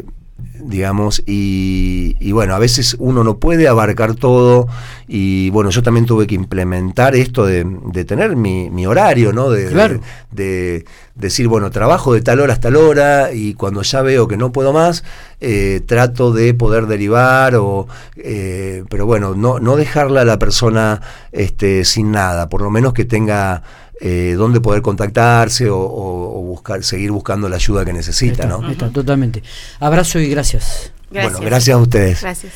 digamos, 0.71 1.23
y, 1.27 2.17
y 2.21 2.33
bueno, 2.33 2.55
a 2.55 2.59
veces 2.59 2.97
uno 2.99 3.25
no 3.25 3.39
puede 3.39 3.69
abarcar 3.69 4.15
todo, 4.15 4.69
y 5.09 5.51
bueno, 5.51 5.71
yo 5.71 5.83
también 5.83 6.07
tuve 6.07 6.27
que 6.27 6.35
implementar 6.37 7.15
esto 7.17 7.45
de, 7.45 7.67
de 7.93 8.05
tener 8.05 8.37
mi, 8.37 8.71
mi 8.71 8.87
horario, 8.87 9.33
¿no? 9.33 9.51
De, 9.51 9.67
Claro. 9.67 9.95
de- 9.95 10.01
de 10.31 10.85
decir, 11.17 11.49
bueno, 11.49 11.71
trabajo 11.71 12.15
de 12.15 12.23
tal 12.23 12.41
hora 12.41 12.53
hasta 12.55 12.69
tal 12.69 12.77
hora, 12.77 13.33
y 13.33 13.55
cuando 13.55 13.83
ya 13.83 14.01
veo 14.01 14.29
que 14.29 14.37
no 14.37 14.53
puedo 14.53 14.73
más, 14.73 15.03
eh, 15.41 15.81
trato 15.85 16.33
de 16.33 16.55
poder 16.55 16.87
derivar, 16.87 17.57
o, 17.57 17.89
eh, 18.17 18.85
pero 18.89 19.07
bueno, 19.07 19.35
no, 19.35 19.59
no 19.59 19.77
dejarla 19.77 20.21
a 20.23 20.25
la 20.25 20.39
persona 20.39 21.01
este, 21.33 21.85
sin 21.85 22.13
nada, 22.13 22.49
por 22.49 22.63
lo 22.63 22.71
menos 22.71 22.93
que 22.95 23.05
tenga 23.05 23.63
eh, 24.01 24.35
dónde 24.37 24.61
poder 24.61 24.83
contactarse 24.83 25.69
o, 25.69 25.79
o- 25.79 26.39
o 26.39 26.43
buscar, 26.43 26.83
seguir 26.83 27.11
buscando 27.11 27.49
la 27.49 27.57
ayuda 27.57 27.85
que 27.85 27.93
necesita, 27.93 28.45
Está, 28.45 28.47
¿no? 28.59 28.71
está, 28.71 28.89
totalmente. 28.91 29.43
Abrazo 29.79 30.19
y 30.19 30.29
gracias. 30.31 30.93
Gracias. 31.11 31.33
Bueno, 31.35 31.47
gracias 31.47 31.75
a 31.77 31.79
ustedes. 31.81 32.21
Gracias. 32.23 32.53